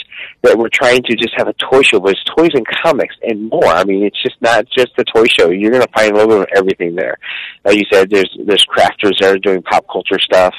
[0.44, 3.50] that we're trying to just have a toy show, but it's toys and comics and
[3.50, 3.68] more.
[3.68, 5.50] I mean, it's just not just a toy show.
[5.50, 7.18] You're going to find a little bit of everything there.
[7.66, 10.54] Like you said, there's there's crafters that are doing pop culture stuff.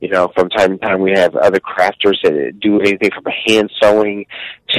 [0.00, 3.70] You know, from time to time we have other crafters that do anything from hand
[3.82, 4.26] sewing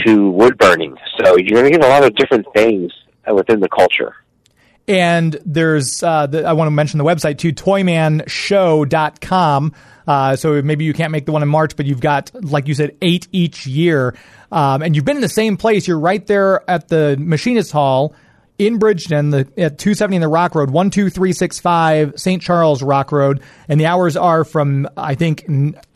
[0.04, 0.96] to wood burning.
[1.20, 4.16] So you're going to get a lot of different things uh, within the culture.
[4.88, 9.74] And there's, uh, the, I want to mention the website too, toymanshow.com.
[10.08, 12.76] Uh, so maybe you can't make the one in March, but you've got, like you
[12.76, 14.16] said, eight each year.
[14.52, 15.88] Um, and you've been in the same place.
[15.88, 18.14] You're right there at the Machinist Hall
[18.58, 22.42] in Bridgeton, the, at 270 in the Rock Road, 12365 St.
[22.42, 23.42] Charles Rock Road.
[23.68, 25.46] And the hours are from, I think,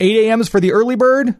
[0.00, 0.40] a.m.
[0.40, 1.36] is for the early bird.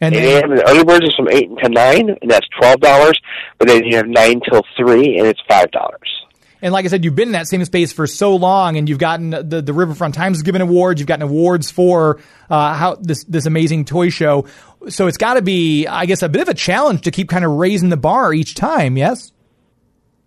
[0.00, 3.20] And And, then- the early birds is from eight to nine, and that's twelve dollars.
[3.58, 6.08] But then you have nine till three, and it's five dollars.
[6.62, 8.98] And like I said, you've been in that same space for so long, and you've
[8.98, 11.00] gotten the the Riverfront Times has given awards.
[11.00, 14.46] You've gotten awards for uh, how this this amazing toy show.
[14.88, 17.44] So it's got to be, I guess, a bit of a challenge to keep kind
[17.44, 18.96] of raising the bar each time.
[18.96, 19.32] Yes.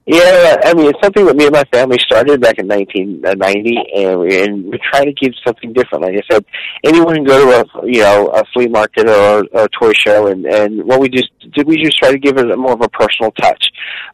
[0.06, 4.20] Yeah, I mean, it's something that me and my family started back in 1990, and
[4.20, 6.04] we, and we try to keep something different.
[6.04, 6.44] Like I said,
[6.84, 10.28] anyone can go to a you know a flea market or, or a toy show,
[10.28, 12.90] and and what we just did, we just try to give it more of a
[12.90, 13.64] personal touch.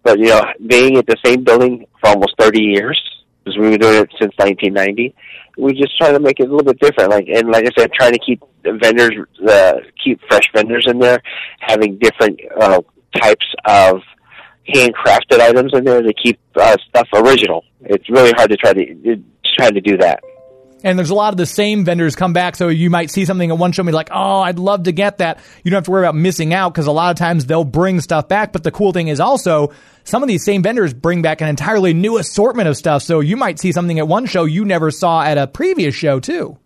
[0.03, 3.01] But you know, being at the same building for almost 30 years,
[3.43, 5.15] because we were doing it since 1990,
[5.57, 7.09] we just try to make it a little bit different.
[7.09, 9.73] Like and like I said, trying to keep vendors, uh,
[10.03, 11.19] keep fresh vendors in there,
[11.61, 12.81] having different uh,
[13.19, 14.01] types of
[14.73, 17.63] handcrafted items in there to keep uh, stuff original.
[17.81, 19.23] It's really hard to try to
[19.57, 20.21] try to do that.
[20.81, 23.49] And there's a lot of the same vendors come back, so you might see something
[23.49, 25.85] at one show and be like, "Oh, I'd love to get that." You don't have
[25.85, 28.53] to worry about missing out because a lot of times they'll bring stuff back.
[28.53, 29.73] But the cool thing is also
[30.05, 33.03] some of these same vendors bring back an entirely new assortment of stuff.
[33.03, 36.21] So you might see something at one show you never saw at a previous show
[36.21, 36.57] too.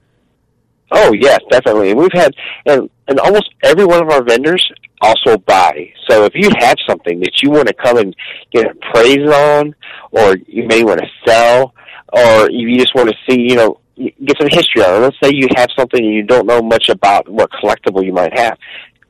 [0.93, 1.91] Oh yes, definitely.
[1.91, 2.33] And we've had
[2.65, 4.63] and and almost every one of our vendors
[5.01, 5.91] also buy.
[6.07, 8.15] So if you have something that you want to come and
[8.51, 9.75] get a praise on,
[10.11, 11.73] or you may want to sell,
[12.13, 14.99] or you just want to see, you know, get some history on it.
[14.99, 18.37] Let's say you have something and you don't know much about what collectible you might
[18.37, 18.57] have.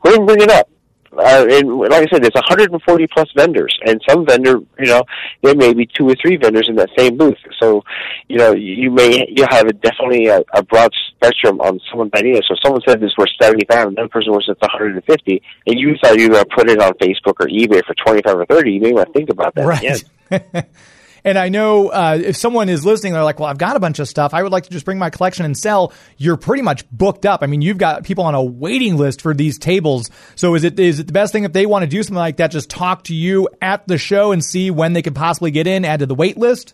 [0.02, 0.69] Go ahead and bring it up.
[1.17, 5.04] Uh, and like I said, there's 140 plus vendors, and some vendor, you know,
[5.41, 7.38] there may be two or three vendors in that same booth.
[7.60, 7.84] So,
[8.28, 12.41] you know, you may you have a, definitely a, a broad spectrum on someone's idea.
[12.47, 15.95] So, if someone said this worth 75, and another person was it's 150, and you
[16.02, 18.71] thought you were going to put it on Facebook or eBay for 25 or 30,
[18.71, 19.65] you may want to think about that.
[19.65, 20.04] Right.
[21.23, 23.99] And I know uh, if someone is listening, they're like, well, I've got a bunch
[23.99, 24.33] of stuff.
[24.33, 25.93] I would like to just bring my collection and sell.
[26.17, 27.43] You're pretty much booked up.
[27.43, 30.09] I mean, you've got people on a waiting list for these tables.
[30.36, 32.38] So is it is it the best thing if they want to do something like
[32.38, 35.67] that, just talk to you at the show and see when they could possibly get
[35.67, 36.73] in, add to the wait list?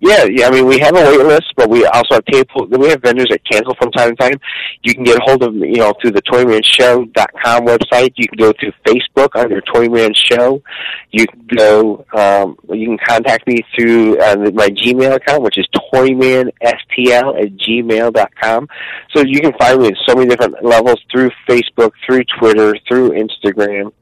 [0.00, 0.46] Yeah, yeah.
[0.46, 2.66] I mean, we have a wait list, but we also have table.
[2.70, 4.40] We have vendors that cancel from time to time.
[4.82, 8.12] You can get a hold of you know, through the ToymanShow.com website.
[8.16, 10.62] You can go to Facebook under Toyman Show.
[11.10, 12.06] You can go.
[12.14, 18.68] Um, you can contact me through uh, my Gmail account, which is toymanstl at gmail.com.
[19.14, 23.10] So you can find me at so many different levels through Facebook, through Twitter, through
[23.10, 23.92] Instagram.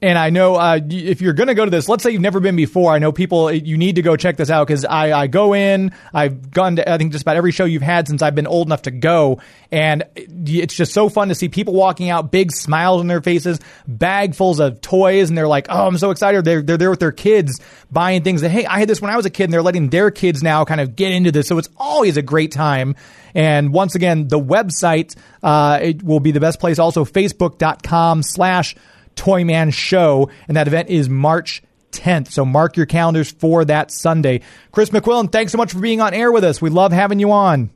[0.00, 2.38] And I know uh, if you're going to go to this, let's say you've never
[2.38, 2.92] been before.
[2.92, 5.92] I know people, you need to go check this out because I, I go in,
[6.14, 8.68] I've gone to, I think, just about every show you've had since I've been old
[8.68, 9.40] enough to go.
[9.72, 13.58] And it's just so fun to see people walking out, big smiles on their faces,
[13.90, 15.30] bagfuls of toys.
[15.30, 16.44] And they're like, oh, I'm so excited.
[16.44, 19.16] They're, they're there with their kids buying things that, hey, I had this when I
[19.16, 19.44] was a kid.
[19.44, 21.48] And they're letting their kids now kind of get into this.
[21.48, 22.94] So it's always a great time.
[23.34, 26.78] And once again, the website, uh, it will be the best place.
[26.78, 28.76] Also, facebook.com slash
[29.18, 32.30] Toyman Show, and that event is March 10th.
[32.30, 34.40] So mark your calendars for that Sunday.
[34.72, 36.62] Chris McQuillen, thanks so much for being on air with us.
[36.62, 37.70] We love having you on.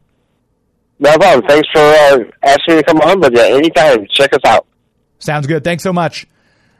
[0.99, 1.49] No problem.
[1.49, 4.07] Thanks for uh, asking me to come on, but yeah, anytime.
[4.11, 4.67] Check us out.
[5.19, 5.65] Sounds good.
[5.65, 6.27] Thanks so much.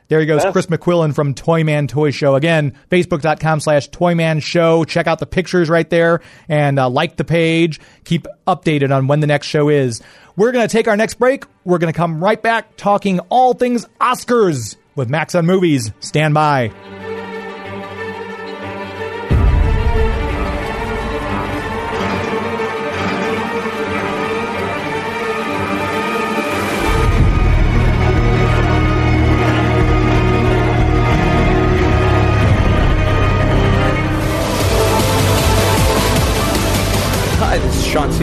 [0.09, 0.53] There he goes, Yeah.
[0.53, 2.35] Chris McQuillen from Toyman Toy Show.
[2.35, 4.85] Again, facebook.com slash Toyman Show.
[4.85, 7.81] Check out the pictures right there and uh, like the page.
[8.05, 10.03] Keep updated on when the next show is.
[10.37, 11.45] We're going to take our next break.
[11.65, 15.93] We're going to come right back talking all things Oscars with Max on Movies.
[16.01, 17.02] Stand by.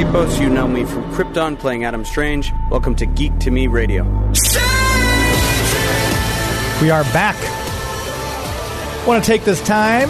[0.09, 0.41] Sipos.
[0.41, 2.51] You know me from Krypton playing Adam Strange.
[2.71, 4.03] Welcome to Geek to Me Radio.
[6.81, 7.37] We are back.
[9.07, 10.09] Want to take this time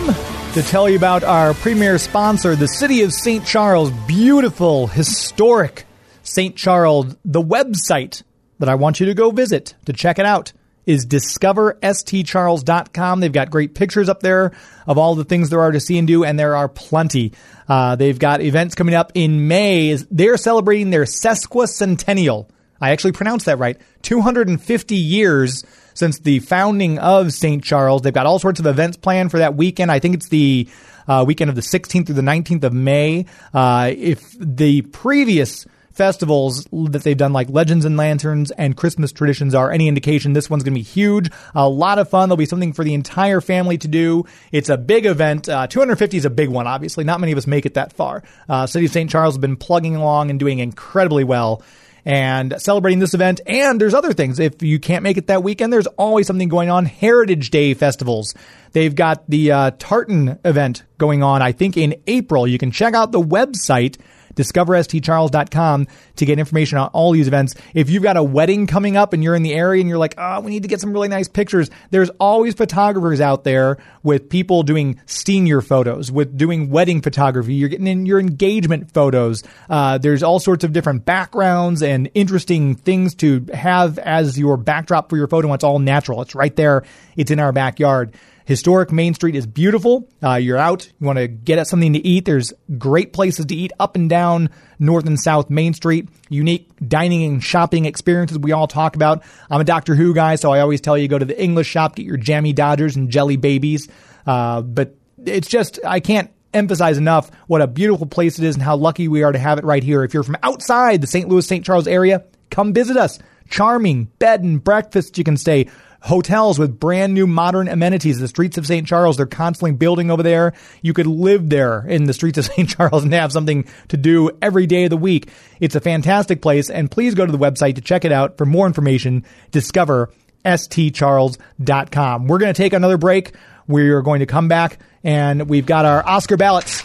[0.53, 3.45] to tell you about our premier sponsor, the City of St.
[3.45, 3.91] Charles.
[4.07, 5.85] Beautiful, historic
[6.23, 6.55] St.
[6.55, 7.17] Charles.
[7.25, 8.23] The website
[8.59, 10.53] that I want you to go visit to check it out
[10.85, 13.19] is discoverstcharles.com.
[13.19, 14.53] They've got great pictures up there
[14.87, 17.33] of all the things there are to see and do, and there are plenty.
[17.67, 19.95] Uh, they've got events coming up in May.
[19.95, 22.49] They're celebrating their sesquicentennial.
[22.81, 23.77] I actually pronounced that right.
[24.03, 27.63] 250 years since the founding of St.
[27.63, 28.01] Charles.
[28.01, 29.91] They've got all sorts of events planned for that weekend.
[29.91, 30.69] I think it's the
[31.07, 33.25] uh, weekend of the 16th through the 19th of May.
[33.53, 35.67] Uh, if the previous
[35.99, 40.49] festivals that they've done, like Legends and Lanterns and Christmas Traditions, are any indication, this
[40.49, 41.29] one's going to be huge.
[41.53, 42.29] A lot of fun.
[42.29, 44.23] There'll be something for the entire family to do.
[44.53, 45.49] It's a big event.
[45.49, 47.03] Uh, 250 is a big one, obviously.
[47.03, 48.23] Not many of us make it that far.
[48.47, 49.09] Uh, City of St.
[49.09, 51.63] Charles has been plugging along and doing incredibly well
[52.05, 53.41] and celebrating this event.
[53.45, 54.39] And there's other things.
[54.39, 56.85] If you can't make it that weekend, there's always something going on.
[56.85, 58.35] Heritage Day festivals.
[58.71, 62.47] They've got the uh, Tartan event going on, I think, in April.
[62.47, 63.97] You can check out the website
[64.39, 67.55] discoverstcharles.com to get information on all these events.
[67.73, 70.15] If you've got a wedding coming up and you're in the area and you're like,
[70.17, 74.29] oh, we need to get some really nice pictures, there's always photographers out there with
[74.29, 77.53] people doing senior photos, with doing wedding photography.
[77.53, 79.43] You're getting in your engagement photos.
[79.69, 85.09] Uh, there's all sorts of different backgrounds and interesting things to have as your backdrop
[85.09, 85.53] for your photo.
[85.53, 86.21] It's all natural.
[86.21, 86.83] It's right there.
[87.17, 88.13] It's in our backyard.
[88.49, 90.09] Historic Main Street is beautiful.
[90.23, 92.25] Uh, you're out, you want to get at something to eat.
[92.25, 96.09] There's great places to eat up and down North and South Main Street.
[96.29, 99.21] Unique dining and shopping experiences we all talk about.
[99.51, 101.95] I'm a Doctor Who guy, so I always tell you go to the English shop,
[101.95, 103.87] get your jammy Dodgers and jelly babies.
[104.25, 108.63] Uh, but it's just, I can't emphasize enough what a beautiful place it is and
[108.63, 110.03] how lucky we are to have it right here.
[110.03, 111.29] If you're from outside the St.
[111.29, 111.63] Louis, St.
[111.63, 113.19] Charles area, come visit us.
[113.47, 115.67] Charming bed and breakfast you can stay
[116.01, 118.19] hotels with brand new modern amenities.
[118.19, 118.87] The streets of St.
[118.87, 120.53] Charles, they're constantly building over there.
[120.81, 122.69] You could live there in the streets of St.
[122.69, 125.29] Charles and have something to do every day of the week.
[125.59, 128.37] It's a fantastic place, and please go to the website to check it out.
[128.37, 130.11] For more information, discover
[130.45, 132.27] stcharles.com.
[132.27, 133.33] We're going to take another break.
[133.67, 136.81] We're going to come back, and we've got our Oscar ballots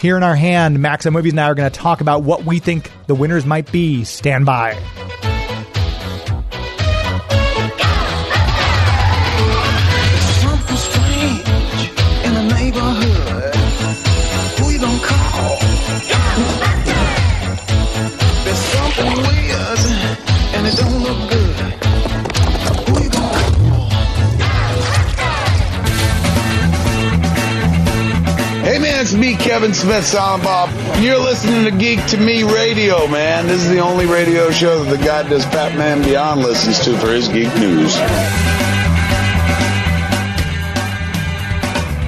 [0.00, 0.80] here in our hand.
[0.80, 3.44] Max on Movies and I are going to talk about what we think the winners
[3.44, 4.04] might be.
[4.04, 4.78] Stand by.
[29.10, 30.70] It's me, Kevin Smith, Silent Bob.
[31.02, 33.48] You're listening to Geek to Me Radio, man.
[33.48, 37.08] This is the only radio show that the guy does Batman Beyond listens to for
[37.08, 37.96] his geek news.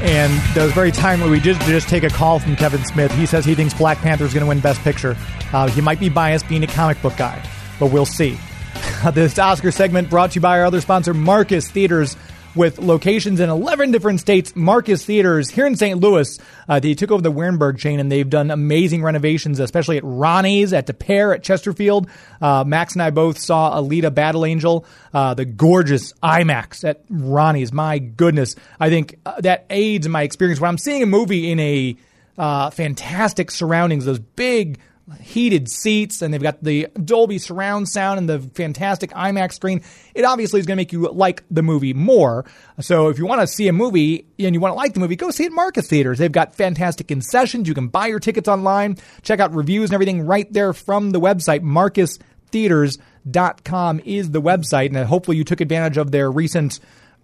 [0.04, 1.28] And that was very timely.
[1.28, 3.10] We did just take a call from Kevin Smith.
[3.12, 5.16] He says he thinks Black Panther is going to win Best Picture.
[5.52, 7.44] Uh, he might be biased being a comic book guy,
[7.80, 8.38] but we'll see.
[9.12, 12.16] this Oscar segment brought to you by our other sponsor, Marcus Theaters.
[12.54, 15.98] With locations in 11 different states, Marcus Theaters here in St.
[15.98, 16.38] Louis,
[16.68, 20.74] uh, they took over the Wehrenberg chain and they've done amazing renovations, especially at Ronnie's,
[20.74, 22.08] at Des Peres, at Chesterfield.
[22.42, 24.84] Uh, Max and I both saw Alita Battle Angel,
[25.14, 27.72] uh, the gorgeous IMAX at Ronnie's.
[27.72, 28.54] My goodness.
[28.78, 31.96] I think uh, that aids my experience when I'm seeing a movie in a
[32.36, 34.78] uh, fantastic surroundings, those big
[35.20, 39.82] heated seats and they've got the Dolby surround sound and the fantastic IMAX screen.
[40.14, 42.44] It obviously is going to make you like the movie more.
[42.80, 45.16] So if you want to see a movie and you want to like the movie,
[45.16, 46.18] go see it at Marcus Theaters.
[46.18, 47.66] They've got fantastic concessions.
[47.68, 51.20] You can buy your tickets online, check out reviews and everything right there from the
[51.20, 51.62] website.
[51.62, 54.86] MarcusTheaters.com is the website.
[54.86, 56.78] And hopefully you took advantage of their recent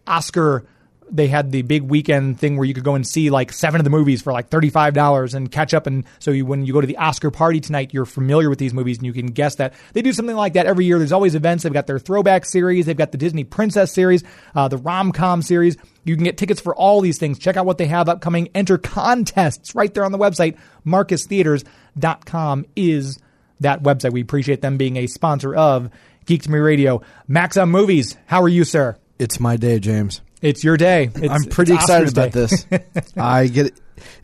[0.07, 0.65] Oscar
[1.11, 3.85] they had the big weekend thing where you could go and see like seven of
[3.85, 5.87] the movies for like $35 and catch up.
[5.87, 8.75] And so you, when you go to the Oscar party tonight, you're familiar with these
[8.75, 9.75] movies and you can guess that.
[9.93, 10.99] They do something like that every year.
[10.99, 11.65] There's always events.
[11.65, 12.87] They've got their throwback series.
[12.87, 15.77] They've got the Disney Princess series, uh, the rom-com series.
[16.05, 17.39] You can get tickets for all these things.
[17.39, 18.49] Check out what they have upcoming.
[18.55, 20.57] Enter contests right there on the website.
[20.87, 23.19] MarcusTheaters.com is
[23.61, 24.13] that website.
[24.13, 25.91] We appreciate them being a sponsor of
[26.27, 27.03] Geek to Me Radio.
[27.27, 28.17] Max on Movies.
[28.27, 28.97] How are you, sir?
[29.19, 30.21] It's my day, James.
[30.41, 31.11] It's your day.
[31.15, 32.67] It's, I'm pretty excited about this.
[33.17, 33.75] I get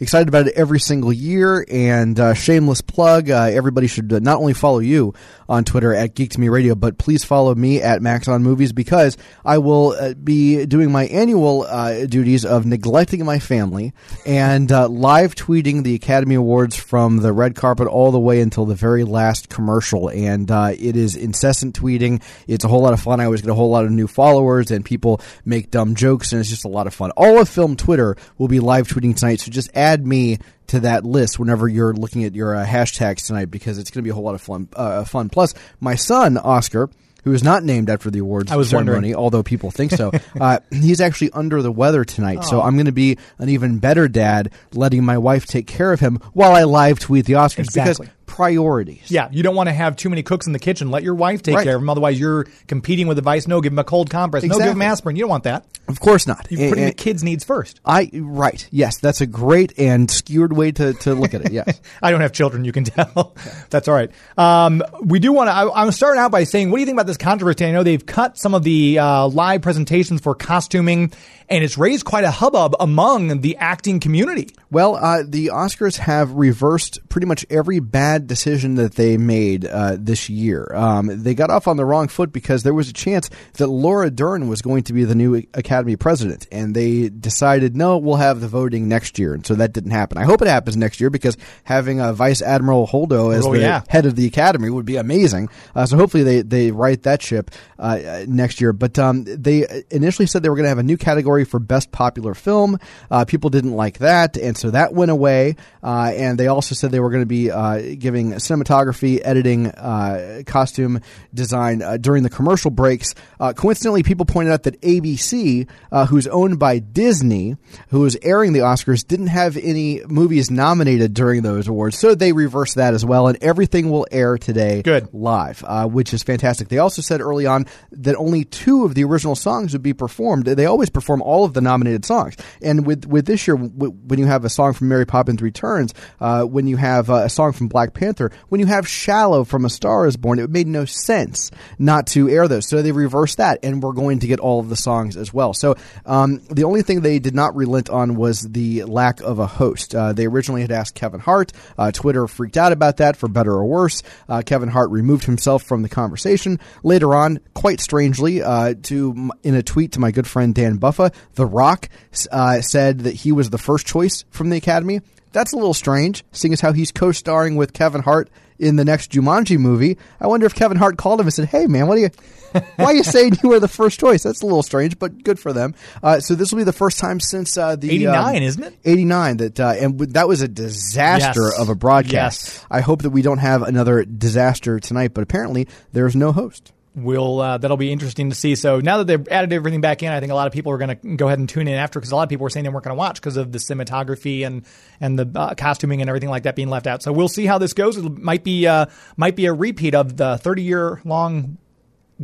[0.01, 1.65] excited about it every single year.
[1.71, 5.15] And uh, shameless plug: uh, everybody should uh, not only follow you
[5.49, 8.73] on Twitter at Geek to Me Radio, but please follow me at Max on Movies
[8.73, 13.93] because I will uh, be doing my annual uh, duties of neglecting my family
[14.25, 18.75] and live tweeting the Academy Awards from the red carpet all the way until the
[18.75, 20.09] very last commercial.
[20.09, 22.23] And it is incessant tweeting.
[22.47, 23.21] It's a whole lot of fun.
[23.21, 26.41] I always get a whole lot of new followers, and people make dumb jokes, and
[26.41, 27.11] it's just a lot of fun.
[27.13, 31.05] All of Film Twitter will be live tweeting tonight, so just add me to that
[31.05, 34.15] list whenever you're looking at your uh, hashtags tonight because it's going to be a
[34.15, 34.69] whole lot of fun.
[34.75, 35.29] Uh, fun.
[35.29, 36.91] Plus, my son Oscar.
[37.25, 39.15] Who is not named after the awards I was ceremony, wondering.
[39.15, 40.13] although people think so.
[40.39, 44.09] uh, he's actually under the weather tonight, so I'm going to be an even better
[44.09, 48.09] dad, letting my wife take care of him while I live tweet the Oscars Exactly.
[48.09, 49.11] because priorities.
[49.11, 50.91] Yeah, you don't want to have too many cooks in the kitchen.
[50.91, 51.65] Let your wife take Right.
[51.65, 51.89] care of them.
[51.89, 53.47] Otherwise, you're competing with advice.
[53.47, 54.43] No, give them a cold compress.
[54.43, 55.15] No, give them aspirin.
[55.17, 55.65] You don't want that.
[55.87, 56.47] Of course not.
[56.51, 57.81] You're putting And- the kids' needs first.
[57.85, 58.67] I right.
[58.73, 61.53] Yes, that's a great and skewed way to, to look at it.
[61.53, 61.81] Yes.
[62.03, 63.35] I don't have children, you can tell.
[63.71, 64.11] That's all right.
[64.37, 65.53] Um, we do want to.
[65.53, 67.65] I, I'm starting out by saying, what do you think about this controversy?
[67.67, 71.13] I know they've cut some of the uh, live presentations for costuming,
[71.49, 74.49] and it's raised quite a hubbub among the acting community.
[74.71, 79.97] Well, uh, the Oscars have reversed pretty much every bad decision that they made uh,
[79.99, 80.69] this year.
[80.75, 84.11] Um, they got off on the wrong foot because there was a chance that Laura
[84.11, 88.41] Dern was going to be the new Academy president, and they decided, no, we'll have
[88.41, 90.19] the voting next year, and so that didn't happen.
[90.19, 93.61] I hope it happens next year because having uh, Vice Admiral Holdo as Oh, the
[93.61, 93.83] yeah.
[93.89, 95.49] head of the Academy would be amazing.
[95.75, 98.73] Uh, so hopefully they, they right that ship uh, uh, next year.
[98.73, 101.91] But um, they initially said they were going to have a new category for Best
[101.91, 102.79] Popular Film.
[103.11, 105.57] Uh, people didn't like that, and so that went away.
[105.83, 110.43] Uh, and they also said they were going to be uh, giving cinematography, editing, uh,
[110.47, 111.01] costume
[111.35, 113.15] design uh, during the commercial breaks.
[113.41, 117.57] Uh, coincidentally, people pointed out that ABC, uh, who's owned by Disney,
[117.89, 122.33] who is airing the Oscars, didn't have any movies nominated during those awards, so they
[122.33, 125.09] reversed that as well, and everything will air today Good.
[125.13, 126.69] live, uh, which is fantastic.
[126.69, 130.47] They also said early on that only two of the original songs would be performed.
[130.47, 134.19] They always perform all of the nominated songs, and with with this year, w- when
[134.19, 137.53] you have a song from Mary Poppins Returns, uh, when you have uh, a song
[137.53, 140.85] from Black Panther, when you have "Shallow" from A Star Is Born, it made no
[140.85, 142.69] sense not to air those.
[142.69, 145.55] So they reversed that, and we're going to get all of the songs as well.
[145.55, 149.47] So um, the only thing they did not relent on was the lack of a
[149.47, 149.95] host.
[149.95, 151.53] Uh, they originally had asked Kevin Hart.
[151.79, 154.03] Uh, Twitter freaked out about that for better or worse.
[154.29, 156.59] Uh, Kevin Hart removed himself from the conversation.
[156.83, 161.14] Later on, quite strangely, uh, to in a tweet to my good friend Dan Buffa,
[161.35, 161.89] The Rock
[162.33, 165.01] uh, said that he was the first choice from the Academy.
[165.33, 169.11] That's a little strange, seeing as how he's co-starring with Kevin Hart in the next
[169.11, 169.99] Jumanji movie.
[170.21, 172.11] I wonder if Kevin Hart called him and said, "Hey, man, what are you?
[172.77, 174.23] Why are you saying you were the first choice?
[174.23, 177.01] That's a little strange, but good for them." Uh, so this will be the first
[177.01, 178.75] time since uh, the 89, um, isn't it?
[178.85, 181.59] 89 that uh, and w- that was a disaster Yes.
[181.59, 182.45] of a broadcast.
[182.47, 182.67] Yes.
[182.71, 186.71] I hope that we don't have another disaster tonight, but apparently there's no host.
[186.95, 188.55] Will uh, that'll be interesting to see.
[188.55, 190.79] So now that they've added everything back in, I think a lot of people are
[190.79, 192.65] going to go ahead and tune in after because a lot of people were saying
[192.65, 194.65] they weren't going to watch because of the cinematography and
[195.01, 197.03] and the uh, costuming and everything like that being left out.
[197.03, 197.97] So we'll see how this goes.
[197.97, 198.87] It might be uh,
[199.17, 201.59] might be a repeat of the 30 year long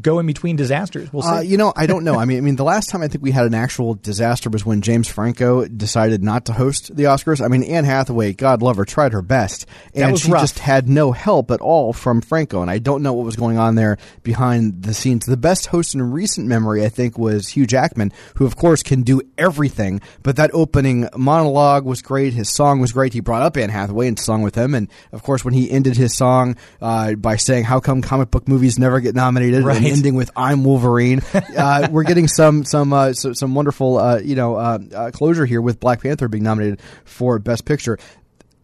[0.01, 1.13] go in between disasters.
[1.13, 1.29] We'll see.
[1.29, 2.19] Uh, you know, I don't know.
[2.19, 4.65] I mean, I mean, the last time I think we had an actual disaster was
[4.65, 7.45] when James Franco decided not to host the Oscars.
[7.45, 10.43] I mean, Anne Hathaway, God love her, tried her best, and she rough.
[10.43, 12.63] just had no help at all from Franco.
[12.63, 15.27] And I don't know what was going on there behind the scenes.
[15.27, 19.03] The best host in recent memory, I think, was Hugh Jackman, who of course can
[19.03, 20.01] do everything.
[20.23, 22.35] But that opening monologue was great.
[22.35, 23.13] His song was great.
[23.13, 24.75] He brought up Anne Hathaway and sung with him.
[24.75, 28.49] And of course, when he ended his song uh, by saying, "How come comic book
[28.49, 29.83] movies never get nominated?" Right.
[29.91, 34.19] And ending with "I'm Wolverine," uh, we're getting some some uh, so, some wonderful uh,
[34.19, 37.99] you know uh, uh, closure here with Black Panther being nominated for Best Picture.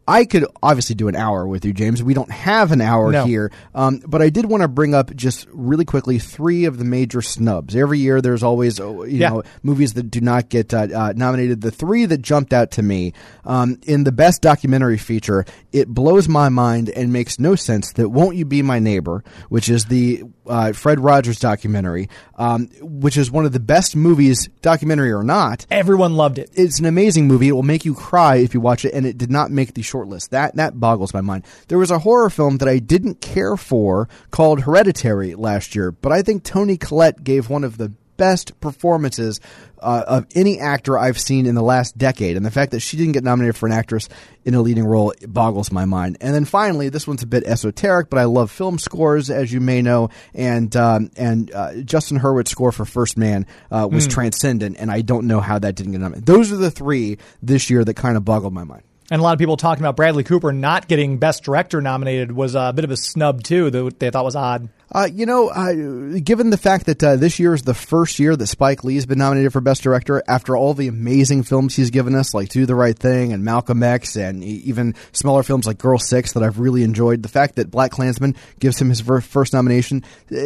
[0.09, 2.03] I could obviously do an hour with you, James.
[2.03, 3.25] We don't have an hour No.
[3.25, 6.85] here, um, but I did want to bring up just really quickly three of the
[6.85, 7.75] major snubs.
[7.75, 9.31] Every year, there's always oh, you Yeah.
[9.31, 11.61] know movies that do not get uh, uh, nominated.
[11.61, 16.29] The three that jumped out to me um, in the best documentary feature, it blows
[16.29, 20.23] my mind and makes no sense that "Won't You Be My Neighbor," which is the
[20.47, 25.67] uh, Fred Rogers documentary, um, which is one of the best movies, documentary or not,
[25.73, 26.51] Everyone loved it.
[26.55, 27.49] it's an amazing movie.
[27.49, 29.83] It will make you cry if you watch it, and it did not make the
[29.83, 30.33] short list.
[30.33, 31.45] That that boggles my mind.
[31.69, 36.13] There was a horror film that I didn't care for called Hereditary last year, but
[36.13, 39.41] I think Toni Collette gave one of the best performances
[39.79, 42.97] uh, of any actor I've seen in the last decade, and the fact that she
[42.97, 44.09] didn't get nominated for an actress
[44.45, 46.17] in a leading role boggles my mind.
[46.21, 49.61] And then finally, this one's a bit esoteric, but I love film scores, as you
[49.61, 54.77] may know, and um, and uh, Justin Hurwitz's score for First Man uh, was transcendent,
[54.79, 56.27] and I don't know how that didn't get nominated.
[56.27, 58.83] Those are the three this year that kind of boggled my mind.
[59.11, 62.55] And a lot of people talking about Bradley Cooper not getting Best Director nominated was
[62.57, 63.71] a bit of a snub too.
[63.71, 64.69] That they thought was odd.
[64.91, 68.37] Uh, you know, uh, given the fact that uh, this year is the first year
[68.37, 72.15] that Spike Lee's been nominated for Best Director, after all the amazing films he's given
[72.15, 75.99] us, like Do the Right Thing and Malcolm X, and even smaller films like Girl
[75.99, 80.05] Six that I've really enjoyed, the fact that BlacKkKlansman gives him his ver- first nomination,
[80.31, 80.37] uh,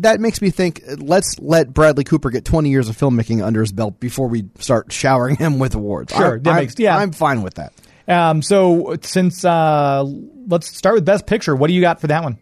[0.00, 3.60] that makes me think uh, let's let Bradley Cooper get 20 years of filmmaking under
[3.60, 6.14] his belt before we start showering him with awards.
[6.14, 6.96] Sure, I'm, that I'm- makes- yeah.
[6.96, 7.72] I'm fine with that.
[8.10, 10.02] Um, so since uh,
[10.48, 11.54] let's start with Best Picture.
[11.54, 12.38] What do you got for that one?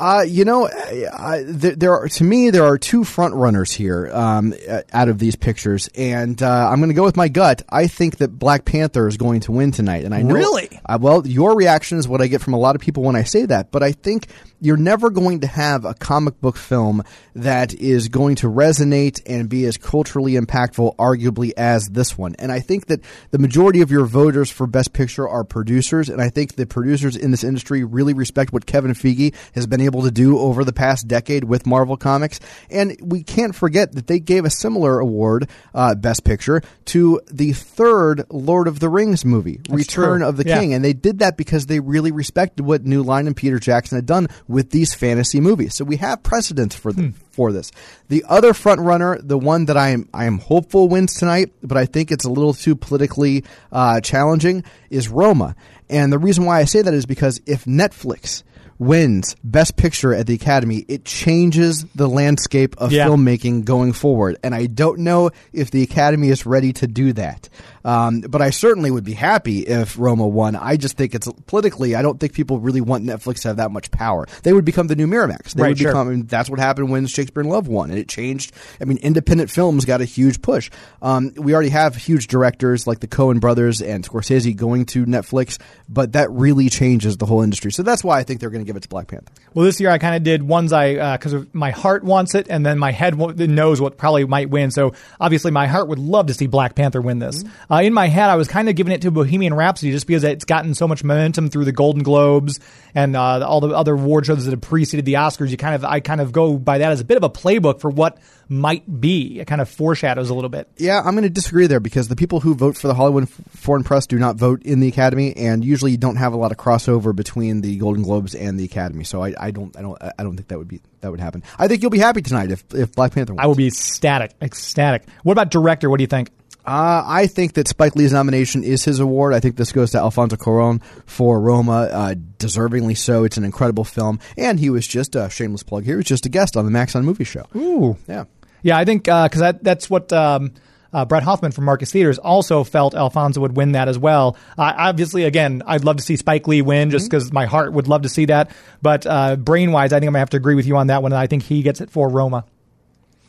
[0.00, 4.10] Uh, you know, uh, there, there are to me there are two front runners here
[4.10, 4.54] um,
[4.94, 7.60] out of these pictures, and uh, I'm going to go with my gut.
[7.68, 10.34] I think that Black Panther is going to win tonight, and I know.
[10.34, 10.80] Really?
[10.86, 13.24] Uh, well, your reaction is what I get from a lot of people when I
[13.24, 14.28] say that, but I think
[14.60, 17.02] you're never going to have a comic book film
[17.34, 22.34] that is going to resonate and be as culturally impactful, arguably, as this one.
[22.38, 23.00] And I think that
[23.32, 27.16] the majority of your voters for Best Picture are producers, and I think the producers
[27.16, 30.72] in this industry really respect what Kevin Feige has been able to do over the
[30.72, 32.40] past decade with Marvel Comics.
[32.70, 37.52] And we can't forget that they gave a similar award, uh, Best Picture, to the
[37.52, 40.28] third Lord of the Rings movie, Return true.
[40.28, 40.58] of the Yeah.
[40.60, 40.74] King.
[40.74, 44.06] And they did that because they really respected what New Line and Peter Jackson had
[44.06, 45.74] done with these fantasy movies.
[45.74, 47.70] So we have precedents for the, for this.
[48.08, 51.76] The other front runner, the one that I am I am hopeful wins tonight, but
[51.76, 55.54] I think it's a little too politically uh, challenging, is Roma.
[55.88, 58.42] And the reason why I say that is because if Netflix
[58.80, 63.06] wins Best Picture at the Academy, it changes the landscape of Yeah.
[63.06, 64.38] filmmaking going forward.
[64.42, 67.48] And I don't know if the Academy is ready to do that.
[67.84, 70.56] Um, but I certainly would be happy if Roma won.
[70.56, 73.70] I just think it's politically, I don't think people really want Netflix to have that
[73.70, 74.26] much power.
[74.42, 75.54] They would become the new Miramax.
[75.54, 75.92] They Right, would sure.
[75.92, 77.90] become, and that's what happened when Shakespeare in Love won.
[77.90, 78.52] And it changed.
[78.80, 80.70] I mean, independent films got a huge push.
[81.02, 85.58] Um, we already have huge directors like the Coen brothers and Scorsese going to Netflix,
[85.88, 87.72] but that really changes the whole industry.
[87.72, 89.32] So that's why I think they're going to give it to Black Panther.
[89.54, 92.64] Well, this year I kind of did ones I because my heart wants it, and
[92.64, 94.70] then my head knows what probably might win.
[94.70, 97.42] So obviously, my heart would love to see Black Panther win this.
[97.42, 97.69] Mm-hmm.
[97.70, 100.24] Uh, in my head, I was kind of giving it to Bohemian Rhapsody just because
[100.24, 102.58] it's gotten so much momentum through the Golden Globes
[102.94, 105.50] and uh, all the other award shows that have preceded the Oscars.
[105.50, 107.80] You kind of I kind of go by that as a bit of a playbook
[107.80, 108.18] for what
[108.48, 109.38] might be.
[109.38, 110.68] It kind of foreshadows a little bit.
[110.76, 113.84] Yeah, I'm going to disagree there because the people who vote for the Hollywood Foreign
[113.84, 116.58] Press do not vote in the Academy, and usually you don't have a lot of
[116.58, 119.04] crossover between the Golden Globes and the Academy.
[119.04, 121.44] So I, I don't, I don't, I don't think that would be that would happen.
[121.56, 123.34] I think you'll be happy tonight if if Black Panther.
[123.34, 123.44] Wins.
[123.44, 125.04] I will be ecstatic, ecstatic.
[125.22, 125.88] What about director?
[125.88, 126.30] What do you think?
[126.70, 129.34] Uh, I think that Spike Lee's nomination is his award.
[129.34, 133.24] I think this goes to Alfonso Cuarón for Roma, uh, deservingly so.
[133.24, 135.94] It's an incredible film, and he was just a shameless plug here.
[135.94, 137.44] He was just a guest on the Max on Movie Show.
[137.56, 137.96] Ooh.
[138.06, 138.26] Yeah.
[138.62, 140.52] Yeah, I think because that, that's what um,
[140.92, 144.36] uh, Brett Hoffman from Marcus Theaters also felt Alfonso would win that as well.
[144.56, 147.88] Uh, obviously, again, I'd love to see Spike Lee win just because my heart would
[147.88, 148.52] love to see that.
[148.80, 151.02] But uh, brain wise, I think I'm gonna have to agree with you on that
[151.02, 151.10] one.
[151.10, 152.44] And I think he gets it for Roma.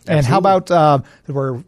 [0.07, 1.63] And how about uh, we're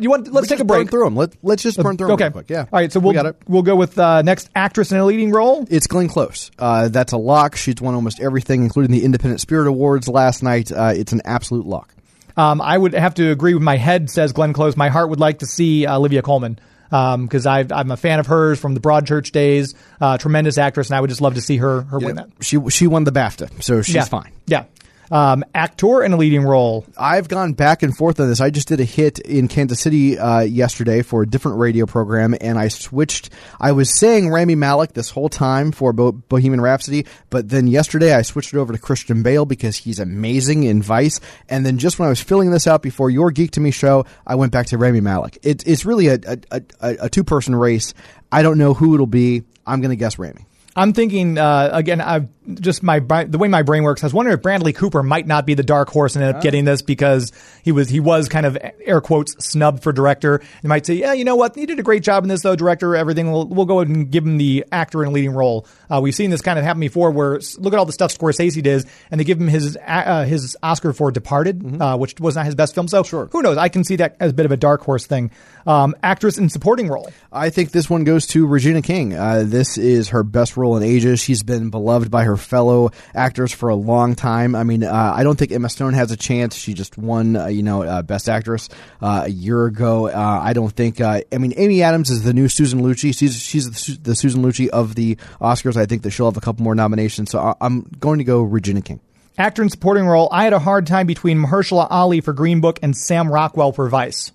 [0.00, 0.32] you want?
[0.32, 0.90] Let's take a break.
[0.90, 1.16] through them.
[1.16, 2.30] Let, let's just burn through them Okay.
[2.30, 2.50] quick.
[2.50, 2.60] Yeah.
[2.60, 2.90] All right.
[2.92, 3.36] So We we'll got it.
[3.46, 5.66] we'll go with uh, next actress in a leading role.
[5.70, 6.50] It's Glenn Close.
[6.58, 7.56] Uh, that's a lock.
[7.56, 10.72] She's won almost everything, including the Independent Spirit Awards last night.
[10.72, 11.94] Uh, it's an absolute lock.
[12.36, 14.76] Um, I would have to agree with my head says Glenn Close.
[14.76, 16.58] My heart would like to see uh, Olivia Colman
[16.90, 19.74] because i I'm a fan of hers from the Broadchurch days.
[20.00, 22.28] Uh, tremendous actress, and I would just love to see her her win that.
[22.40, 24.04] She she won the BAFTA, so she's yeah.
[24.04, 24.32] fine.
[24.46, 24.64] Yeah.
[25.10, 26.86] Um, actor in a leading role.
[26.96, 28.40] I've gone back and forth on this.
[28.40, 32.34] I just did a hit in Kansas City uh, yesterday for a different radio program,
[32.40, 33.30] and I switched.
[33.60, 38.14] I was saying Rami Malek this whole time for Bo- Bohemian Rhapsody, but then yesterday
[38.14, 41.20] I switched it over to Christian Bale because he's amazing in Vice.
[41.48, 44.06] And then just when I was filling this out before your Geek to Me show,
[44.26, 45.38] I went back to Rami Malek.
[45.42, 47.94] It, it's really a, a, a, a two person race.
[48.32, 49.42] I don't know who it'll be.
[49.66, 50.46] I'm going to guess Rami.
[50.76, 52.00] I'm thinking uh, again.
[52.00, 54.02] I just my the way my brain works.
[54.02, 56.42] I was wondering if Bradley Cooper might not be the dark horse and end up
[56.42, 57.32] getting this because
[57.62, 60.42] he was he was kind of air quotes snubbed for director.
[60.62, 62.56] They might say, yeah, you know what, he did a great job in this though,
[62.56, 62.96] director.
[62.96, 63.32] Everything.
[63.32, 65.66] We'll, we'll go ahead and give him the actor in a leading role.
[65.90, 68.62] Uh, we've seen this kind of happen before, where look at all the stuff Scorsese
[68.62, 72.46] did, and they give him his uh, his Oscar for Departed, uh, which was not
[72.46, 72.88] his best film.
[72.88, 73.56] So who knows?
[73.56, 75.30] I can see that as a bit of a dark horse thing.
[75.66, 77.10] Um, actress in supporting role.
[77.32, 79.14] I think this one goes to Regina King.
[79.14, 81.20] Uh, this is her best role in ages.
[81.20, 84.54] She's been beloved by her fellow actors for a long time.
[84.54, 86.54] I mean, uh, I don't think Emma Stone has a chance.
[86.54, 88.68] She just won, uh, you know, uh, Best Actress
[89.00, 90.08] uh, a year ago.
[90.08, 91.00] Uh, I don't think.
[91.00, 93.16] I mean, Amy Adams is the new Susan Lucci.
[93.16, 95.76] She's she's the, Susan Lucci of the Oscars.
[95.76, 97.30] I think that she'll have a couple more nominations.
[97.30, 99.00] So I'm going to go Regina King.
[99.36, 100.28] Actor in supporting role.
[100.30, 103.88] I had a hard time between Mahershala Ali for Green Book and Sam Rockwell for
[103.88, 104.30] Vice.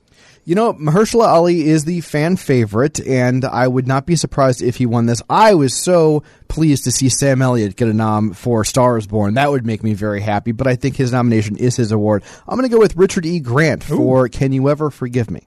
[0.49, 4.77] You know, Mahershala Ali is the fan favorite, and I would not be surprised if
[4.77, 5.21] he won this.
[5.29, 9.35] I was so pleased to see Sam Elliott get a nom for Stars Born.
[9.35, 12.23] That would make me very happy, but I think his nomination is his award.
[12.47, 13.39] I'm going to go with Richard E.
[13.39, 15.43] Grant for Can You Ever Forgive Me?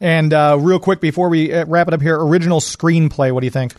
[0.00, 3.32] And uh, real quick before we uh, wrap it up here, original screenplay.
[3.32, 3.74] What do you think?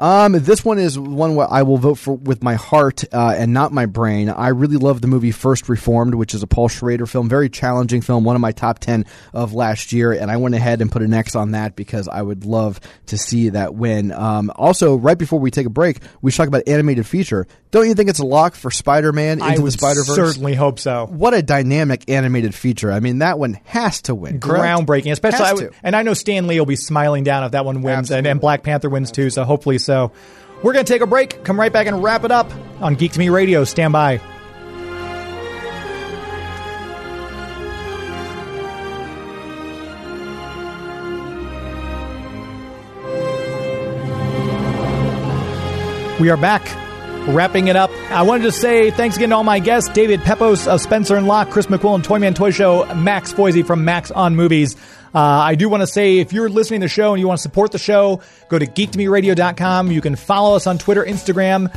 [0.00, 3.52] Um, this one is one where I will vote for with my heart uh, and
[3.52, 4.28] not my brain.
[4.28, 8.00] I really love the movie First Reformed, which is a Paul Schrader film, very challenging
[8.00, 11.02] film, one of my top ten of last year, and I went ahead and put
[11.02, 14.12] an X on that because I would love to see that win.
[14.12, 17.46] Um, also, right before we take a break, we should talk about animated feature.
[17.70, 20.16] Don't you think it's a lock for Spider-Man I into the Spider Verse?
[20.16, 21.06] certainly hope so.
[21.06, 22.90] What a dynamic animated feature!
[22.92, 24.38] I mean, that one has to win.
[24.40, 25.44] Groundbreaking, especially.
[25.44, 28.10] I would- and I know Stan Lee will be smiling down if that one wins,
[28.10, 29.28] and, and Black Panther wins too.
[29.30, 30.12] So hopefully, so.
[30.62, 31.42] We're going to take a break.
[31.44, 33.64] Come right back and wrap it up on Geek to Me Radio.
[33.64, 34.20] Stand by.
[46.20, 46.66] We are back,
[47.28, 47.90] wrapping it up.
[48.10, 51.28] I wanted to say thanks again to all my guests David Pepose of Spencer and
[51.28, 54.74] Locke, Chris McQuillen, Toyman Toy Show, Max Foizey from Max on Movies.
[55.14, 57.38] Uh, I do want to say if you're listening to the show and you want
[57.38, 59.90] to support the show, go to geektomeradio.com.
[59.90, 61.74] You can follow us on Twitter, Instagram,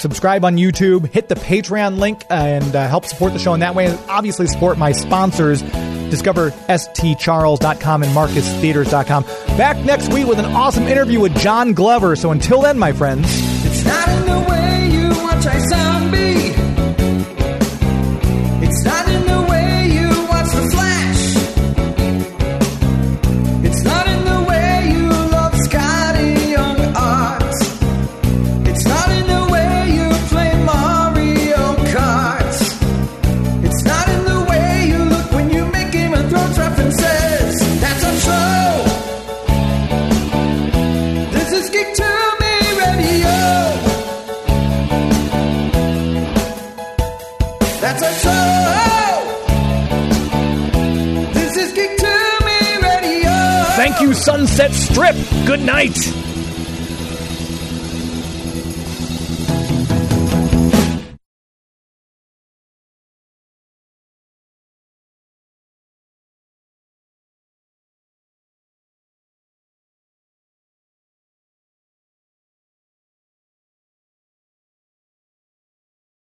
[0.00, 3.74] subscribe on YouTube, hit the Patreon link, and uh, help support the show in that
[3.74, 3.86] way.
[3.86, 5.62] And obviously, support my sponsors.
[6.10, 9.22] Discover stcharles.com and marcustheaters.com.
[9.56, 12.16] Back next week with an awesome interview with John Glover.
[12.16, 13.26] So until then, my friends.
[13.64, 15.91] It's not in the way you watch iZombie.
[54.24, 55.16] Sunset Strip.
[55.46, 56.31] Good night.